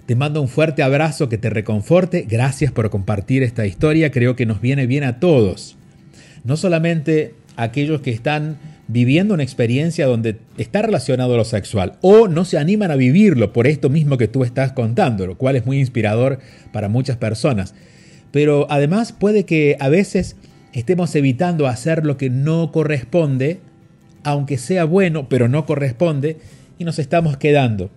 Te 0.07 0.17
mando 0.17 0.43
un 0.43 0.49
fuerte 0.49 0.83
abrazo 0.83 1.31
que 1.31 1.39
te 1.39 1.49
reconforte. 1.49 2.27
Gracias 2.29 2.71
por 2.71 2.91
compartir 2.91 3.43
esta 3.43 3.65
historia. 3.65 4.11
Creo 4.11 4.37
que 4.37 4.45
nos 4.45 4.61
viene 4.61 4.87
bien 4.87 5.03
a 5.03 5.19
todos. 5.19 5.77
No 6.45 6.59
solamente 6.59 7.35
a 7.57 7.65
aquellos 7.65 8.03
que 8.03 8.11
están 8.11 8.59
viviendo 8.87 9.33
una 9.33 9.43
experiencia 9.43 10.07
donde 10.07 10.37
está 10.59 10.83
relacionado 10.83 11.39
lo 11.39 11.45
sexual 11.47 11.95
o 12.03 12.29
no 12.29 12.45
se 12.45 12.59
animan 12.59 12.91
a 12.91 12.97
vivirlo 12.97 13.55
por 13.55 13.67
esto 13.67 13.89
mismo 13.89 14.19
que 14.19 14.29
tú 14.29 14.45
estás 14.45 14.73
contando, 14.73 15.27
lo 15.27 15.39
cual 15.39 15.57
es 15.57 15.65
muy 15.65 15.79
inspirador 15.79 16.39
para 16.71 16.91
muchas 16.91 17.17
personas. 17.17 17.75
Pero 18.31 18.67
además 18.69 19.13
puede 19.13 19.45
que 19.45 19.79
a 19.81 19.89
veces 19.89 20.37
estemos 20.75 21.15
evitando 21.15 21.67
hacer 21.67 22.05
lo 22.05 22.17
que 22.17 22.31
no 22.31 22.73
corresponde, 22.73 23.61
aunque 24.23 24.59
sea 24.59 24.85
bueno, 24.85 25.29
pero 25.29 25.49
no 25.49 25.67
corresponde, 25.67 26.39
y 26.79 26.85
nos 26.85 26.99
estamos 26.99 27.37
quedando 27.37 27.91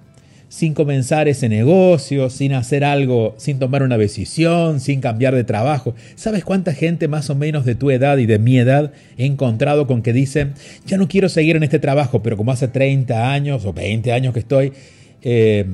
sin 0.49 0.73
comenzar 0.73 1.27
ese 1.27 1.49
negocio, 1.49 2.29
sin 2.29 2.53
hacer 2.53 2.83
algo, 2.83 3.35
sin 3.37 3.59
tomar 3.59 3.83
una 3.83 3.97
decisión, 3.97 4.79
sin 4.79 5.01
cambiar 5.01 5.35
de 5.35 5.43
trabajo. 5.43 5.93
¿Sabes 6.15 6.43
cuánta 6.43 6.73
gente 6.73 7.07
más 7.07 7.29
o 7.29 7.35
menos 7.35 7.65
de 7.65 7.75
tu 7.75 7.91
edad 7.91 8.17
y 8.17 8.25
de 8.25 8.39
mi 8.39 8.57
edad 8.57 8.93
he 9.17 9.25
encontrado 9.25 9.87
con 9.87 10.01
que 10.01 10.13
dicen, 10.13 10.53
ya 10.85 10.97
no 10.97 11.07
quiero 11.07 11.27
seguir 11.27 11.57
en 11.57 11.63
este 11.63 11.79
trabajo, 11.79 12.23
pero 12.23 12.37
como 12.37 12.51
hace 12.51 12.67
30 12.69 13.31
años 13.31 13.65
o 13.65 13.73
20 13.73 14.13
años 14.13 14.33
que 14.33 14.39
estoy, 14.39 14.71
eh, 15.21 15.65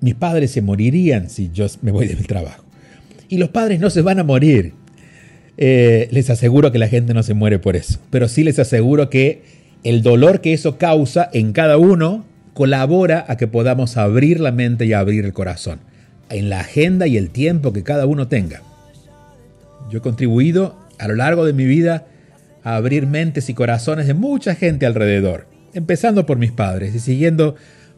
mis 0.00 0.14
padres 0.14 0.50
se 0.50 0.62
morirían 0.62 1.30
si 1.30 1.50
yo 1.52 1.66
me 1.82 1.92
voy 1.92 2.08
del 2.08 2.26
trabajo. 2.26 2.64
Y 3.28 3.38
los 3.38 3.50
padres 3.50 3.80
no 3.80 3.90
se 3.90 4.02
van 4.02 4.18
a 4.18 4.24
morir. 4.24 4.72
Eh, 5.58 6.08
les 6.10 6.28
aseguro 6.28 6.70
que 6.70 6.78
la 6.78 6.88
gente 6.88 7.14
no 7.14 7.22
se 7.22 7.34
muere 7.34 7.58
por 7.58 7.76
eso, 7.76 7.98
pero 8.10 8.28
sí 8.28 8.44
les 8.44 8.58
aseguro 8.58 9.08
que 9.08 9.42
el 9.84 10.02
dolor 10.02 10.40
que 10.40 10.52
eso 10.52 10.76
causa 10.78 11.30
en 11.32 11.52
cada 11.52 11.78
uno 11.78 12.26
colabora 12.52 13.24
a 13.28 13.36
que 13.36 13.46
podamos 13.46 13.96
abrir 13.96 14.40
la 14.40 14.52
mente 14.52 14.86
y 14.86 14.92
abrir 14.92 15.24
el 15.24 15.32
corazón, 15.32 15.80
en 16.28 16.50
la 16.50 16.60
agenda 16.60 17.06
y 17.06 17.16
el 17.16 17.30
tiempo 17.30 17.72
que 17.72 17.82
cada 17.82 18.06
uno 18.06 18.28
tenga. 18.28 18.62
Yo 19.90 19.98
he 19.98 20.02
contribuido 20.02 20.76
a 20.98 21.08
lo 21.08 21.14
largo 21.14 21.44
de 21.44 21.52
mi 21.52 21.64
vida 21.64 22.06
a 22.64 22.76
abrir 22.76 23.06
mentes 23.06 23.48
y 23.48 23.54
corazones 23.54 24.06
de 24.06 24.14
mucha 24.14 24.54
gente 24.54 24.86
alrededor, 24.86 25.46
empezando 25.72 26.26
por 26.26 26.38
mis 26.38 26.52
padres 26.52 26.94
y 26.94 26.98
siguiendo 26.98 27.54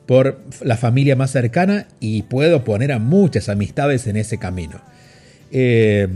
por 0.07 0.40
la 0.62 0.77
familia 0.77 1.16
más 1.16 1.31
cercana 1.31 1.87
y 2.01 2.23
puedo 2.23 2.64
poner 2.64 2.92
a 2.92 2.99
muchas 2.99 3.49
amistades 3.49 4.07
en 4.07 4.16
ese 4.16 4.38
camino. 4.38 4.81
Eh, 5.51 6.09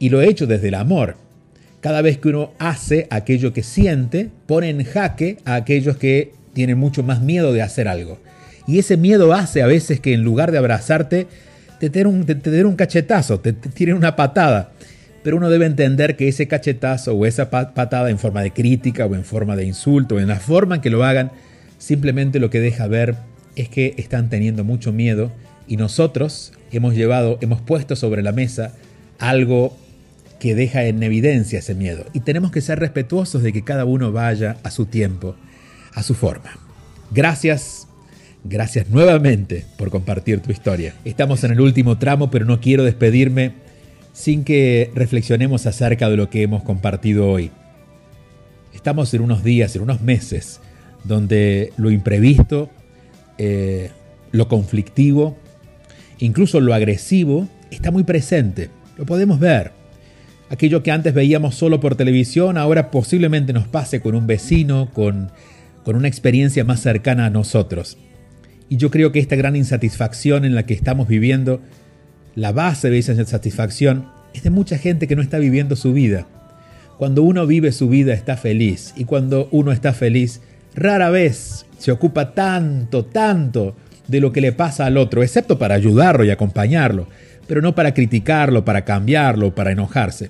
y 0.00 0.08
lo 0.08 0.20
he 0.20 0.28
hecho 0.28 0.48
desde 0.48 0.68
el 0.68 0.74
amor. 0.74 1.14
Cada 1.80 2.02
vez 2.02 2.18
que 2.18 2.30
uno 2.30 2.52
hace 2.58 3.06
aquello 3.10 3.52
que 3.52 3.62
siente, 3.62 4.30
pone 4.46 4.70
en 4.70 4.84
jaque 4.84 5.38
a 5.44 5.54
aquellos 5.54 5.96
que 5.96 6.32
tiene 6.52 6.74
mucho 6.74 7.04
más 7.04 7.20
miedo 7.22 7.52
de 7.52 7.62
hacer 7.62 7.86
algo. 7.86 8.18
Y 8.66 8.78
ese 8.78 8.96
miedo 8.96 9.32
hace 9.32 9.62
a 9.62 9.66
veces 9.66 10.00
que 10.00 10.14
en 10.14 10.24
lugar 10.24 10.50
de 10.50 10.58
abrazarte, 10.58 11.28
te 11.78 11.88
den 11.88 12.66
un 12.66 12.76
cachetazo, 12.76 13.40
te, 13.40 13.52
te 13.52 13.68
tiren 13.68 13.96
una 13.96 14.16
patada. 14.16 14.72
Pero 15.22 15.36
uno 15.36 15.50
debe 15.50 15.66
entender 15.66 16.16
que 16.16 16.28
ese 16.28 16.48
cachetazo 16.48 17.14
o 17.14 17.26
esa 17.26 17.50
patada 17.50 18.10
en 18.10 18.18
forma 18.18 18.42
de 18.42 18.52
crítica 18.52 19.06
o 19.06 19.14
en 19.14 19.24
forma 19.24 19.54
de 19.54 19.64
insulto 19.64 20.16
o 20.16 20.18
en 20.18 20.28
la 20.28 20.40
forma 20.40 20.76
en 20.76 20.80
que 20.80 20.90
lo 20.90 21.04
hagan, 21.04 21.30
simplemente 21.78 22.40
lo 22.40 22.48
que 22.48 22.60
deja 22.60 22.86
ver 22.86 23.16
es 23.54 23.68
que 23.68 23.94
están 23.98 24.30
teniendo 24.30 24.64
mucho 24.64 24.92
miedo 24.92 25.30
y 25.66 25.76
nosotros 25.76 26.52
hemos 26.72 26.94
llevado, 26.94 27.38
hemos 27.42 27.60
puesto 27.60 27.96
sobre 27.96 28.22
la 28.22 28.32
mesa 28.32 28.72
algo 29.18 29.76
que 30.40 30.56
deja 30.56 30.84
en 30.84 31.00
evidencia 31.04 31.60
ese 31.60 31.76
miedo. 31.76 32.04
Y 32.12 32.20
tenemos 32.20 32.50
que 32.50 32.62
ser 32.62 32.80
respetuosos 32.80 33.42
de 33.42 33.52
que 33.52 33.62
cada 33.62 33.84
uno 33.84 34.10
vaya 34.10 34.56
a 34.64 34.72
su 34.72 34.86
tiempo 34.86 35.36
a 35.94 36.02
su 36.02 36.14
forma. 36.14 36.50
Gracias, 37.12 37.86
gracias 38.42 38.88
nuevamente 38.88 39.64
por 39.76 39.90
compartir 39.90 40.40
tu 40.40 40.50
historia. 40.50 40.94
Estamos 41.04 41.44
en 41.44 41.52
el 41.52 41.60
último 41.60 41.98
tramo, 41.98 42.30
pero 42.30 42.44
no 42.44 42.60
quiero 42.60 42.84
despedirme 42.84 43.52
sin 44.12 44.42
que 44.42 44.90
reflexionemos 44.94 45.66
acerca 45.66 46.08
de 46.08 46.16
lo 46.16 46.30
que 46.30 46.42
hemos 46.42 46.62
compartido 46.62 47.28
hoy. 47.28 47.50
Estamos 48.74 49.12
en 49.14 49.20
unos 49.20 49.44
días, 49.44 49.76
en 49.76 49.82
unos 49.82 50.00
meses, 50.00 50.60
donde 51.04 51.72
lo 51.76 51.90
imprevisto, 51.90 52.70
eh, 53.38 53.90
lo 54.32 54.48
conflictivo, 54.48 55.36
incluso 56.18 56.60
lo 56.60 56.72
agresivo, 56.72 57.48
está 57.70 57.90
muy 57.90 58.04
presente. 58.04 58.70
Lo 58.96 59.04
podemos 59.06 59.38
ver. 59.38 59.79
Aquello 60.50 60.82
que 60.82 60.90
antes 60.90 61.14
veíamos 61.14 61.54
solo 61.54 61.80
por 61.80 61.96
televisión, 61.96 62.58
ahora 62.58 62.90
posiblemente 62.90 63.54
nos 63.54 63.66
pase 63.66 64.00
con 64.00 64.14
un 64.14 64.26
vecino, 64.26 64.90
con 64.92 65.30
con 65.84 65.96
una 65.96 66.08
experiencia 66.08 66.64
más 66.64 66.80
cercana 66.80 67.26
a 67.26 67.30
nosotros. 67.30 67.98
Y 68.68 68.76
yo 68.76 68.90
creo 68.90 69.12
que 69.12 69.18
esta 69.18 69.36
gran 69.36 69.56
insatisfacción 69.56 70.44
en 70.44 70.54
la 70.54 70.64
que 70.64 70.74
estamos 70.74 71.08
viviendo, 71.08 71.60
la 72.34 72.52
base 72.52 72.90
de 72.90 72.98
esa 72.98 73.12
insatisfacción 73.12 74.06
es 74.32 74.42
de 74.42 74.50
mucha 74.50 74.78
gente 74.78 75.08
que 75.08 75.16
no 75.16 75.22
está 75.22 75.38
viviendo 75.38 75.74
su 75.76 75.92
vida. 75.92 76.26
Cuando 76.98 77.22
uno 77.22 77.46
vive 77.46 77.72
su 77.72 77.88
vida 77.88 78.12
está 78.12 78.36
feliz 78.36 78.92
y 78.96 79.04
cuando 79.04 79.48
uno 79.50 79.72
está 79.72 79.92
feliz, 79.92 80.42
rara 80.74 81.10
vez 81.10 81.66
se 81.78 81.90
ocupa 81.90 82.34
tanto, 82.34 83.04
tanto 83.04 83.74
de 84.06 84.20
lo 84.20 84.32
que 84.32 84.40
le 84.40 84.52
pasa 84.52 84.86
al 84.86 84.98
otro, 84.98 85.22
excepto 85.22 85.58
para 85.58 85.74
ayudarlo 85.74 86.24
y 86.24 86.30
acompañarlo, 86.30 87.08
pero 87.46 87.62
no 87.62 87.74
para 87.74 87.94
criticarlo, 87.94 88.64
para 88.64 88.84
cambiarlo, 88.84 89.54
para 89.54 89.72
enojarse. 89.72 90.28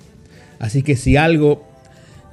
Así 0.61 0.83
que 0.83 0.95
si 0.95 1.17
algo 1.17 1.67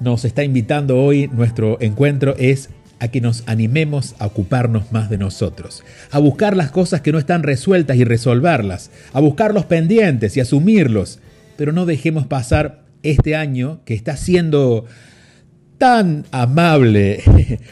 nos 0.00 0.24
está 0.26 0.44
invitando 0.44 1.02
hoy 1.02 1.28
nuestro 1.32 1.78
encuentro 1.80 2.36
es 2.38 2.68
a 3.00 3.08
que 3.08 3.22
nos 3.22 3.42
animemos 3.46 4.14
a 4.18 4.26
ocuparnos 4.26 4.92
más 4.92 5.08
de 5.08 5.16
nosotros, 5.16 5.82
a 6.10 6.18
buscar 6.18 6.54
las 6.54 6.70
cosas 6.70 7.00
que 7.00 7.10
no 7.10 7.18
están 7.18 7.42
resueltas 7.42 7.96
y 7.96 8.04
resolverlas, 8.04 8.90
a 9.14 9.20
buscar 9.20 9.54
los 9.54 9.64
pendientes 9.64 10.36
y 10.36 10.40
asumirlos, 10.40 11.20
pero 11.56 11.72
no 11.72 11.86
dejemos 11.86 12.26
pasar 12.26 12.84
este 13.02 13.34
año 13.34 13.80
que 13.86 13.94
está 13.94 14.16
siendo 14.16 14.84
tan 15.78 16.26
amable, 16.30 17.22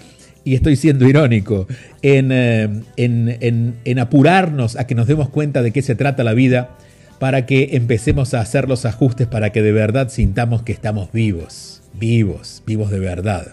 y 0.44 0.54
estoy 0.54 0.76
siendo 0.76 1.06
irónico, 1.06 1.66
en, 2.00 2.30
eh, 2.32 2.82
en, 2.96 3.74
en 3.84 3.98
apurarnos 3.98 4.76
a 4.76 4.86
que 4.86 4.94
nos 4.94 5.06
demos 5.06 5.28
cuenta 5.28 5.60
de 5.60 5.72
qué 5.72 5.82
se 5.82 5.96
trata 5.96 6.24
la 6.24 6.32
vida, 6.32 6.78
para 7.18 7.46
que 7.46 7.70
empecemos 7.72 8.34
a 8.34 8.40
hacer 8.40 8.68
los 8.68 8.84
ajustes 8.84 9.26
para 9.26 9.50
que 9.50 9.62
de 9.62 9.72
verdad 9.72 10.10
sintamos 10.10 10.62
que 10.62 10.72
estamos 10.72 11.10
vivos, 11.12 11.82
vivos, 11.94 12.62
vivos 12.66 12.90
de 12.90 12.98
verdad. 12.98 13.52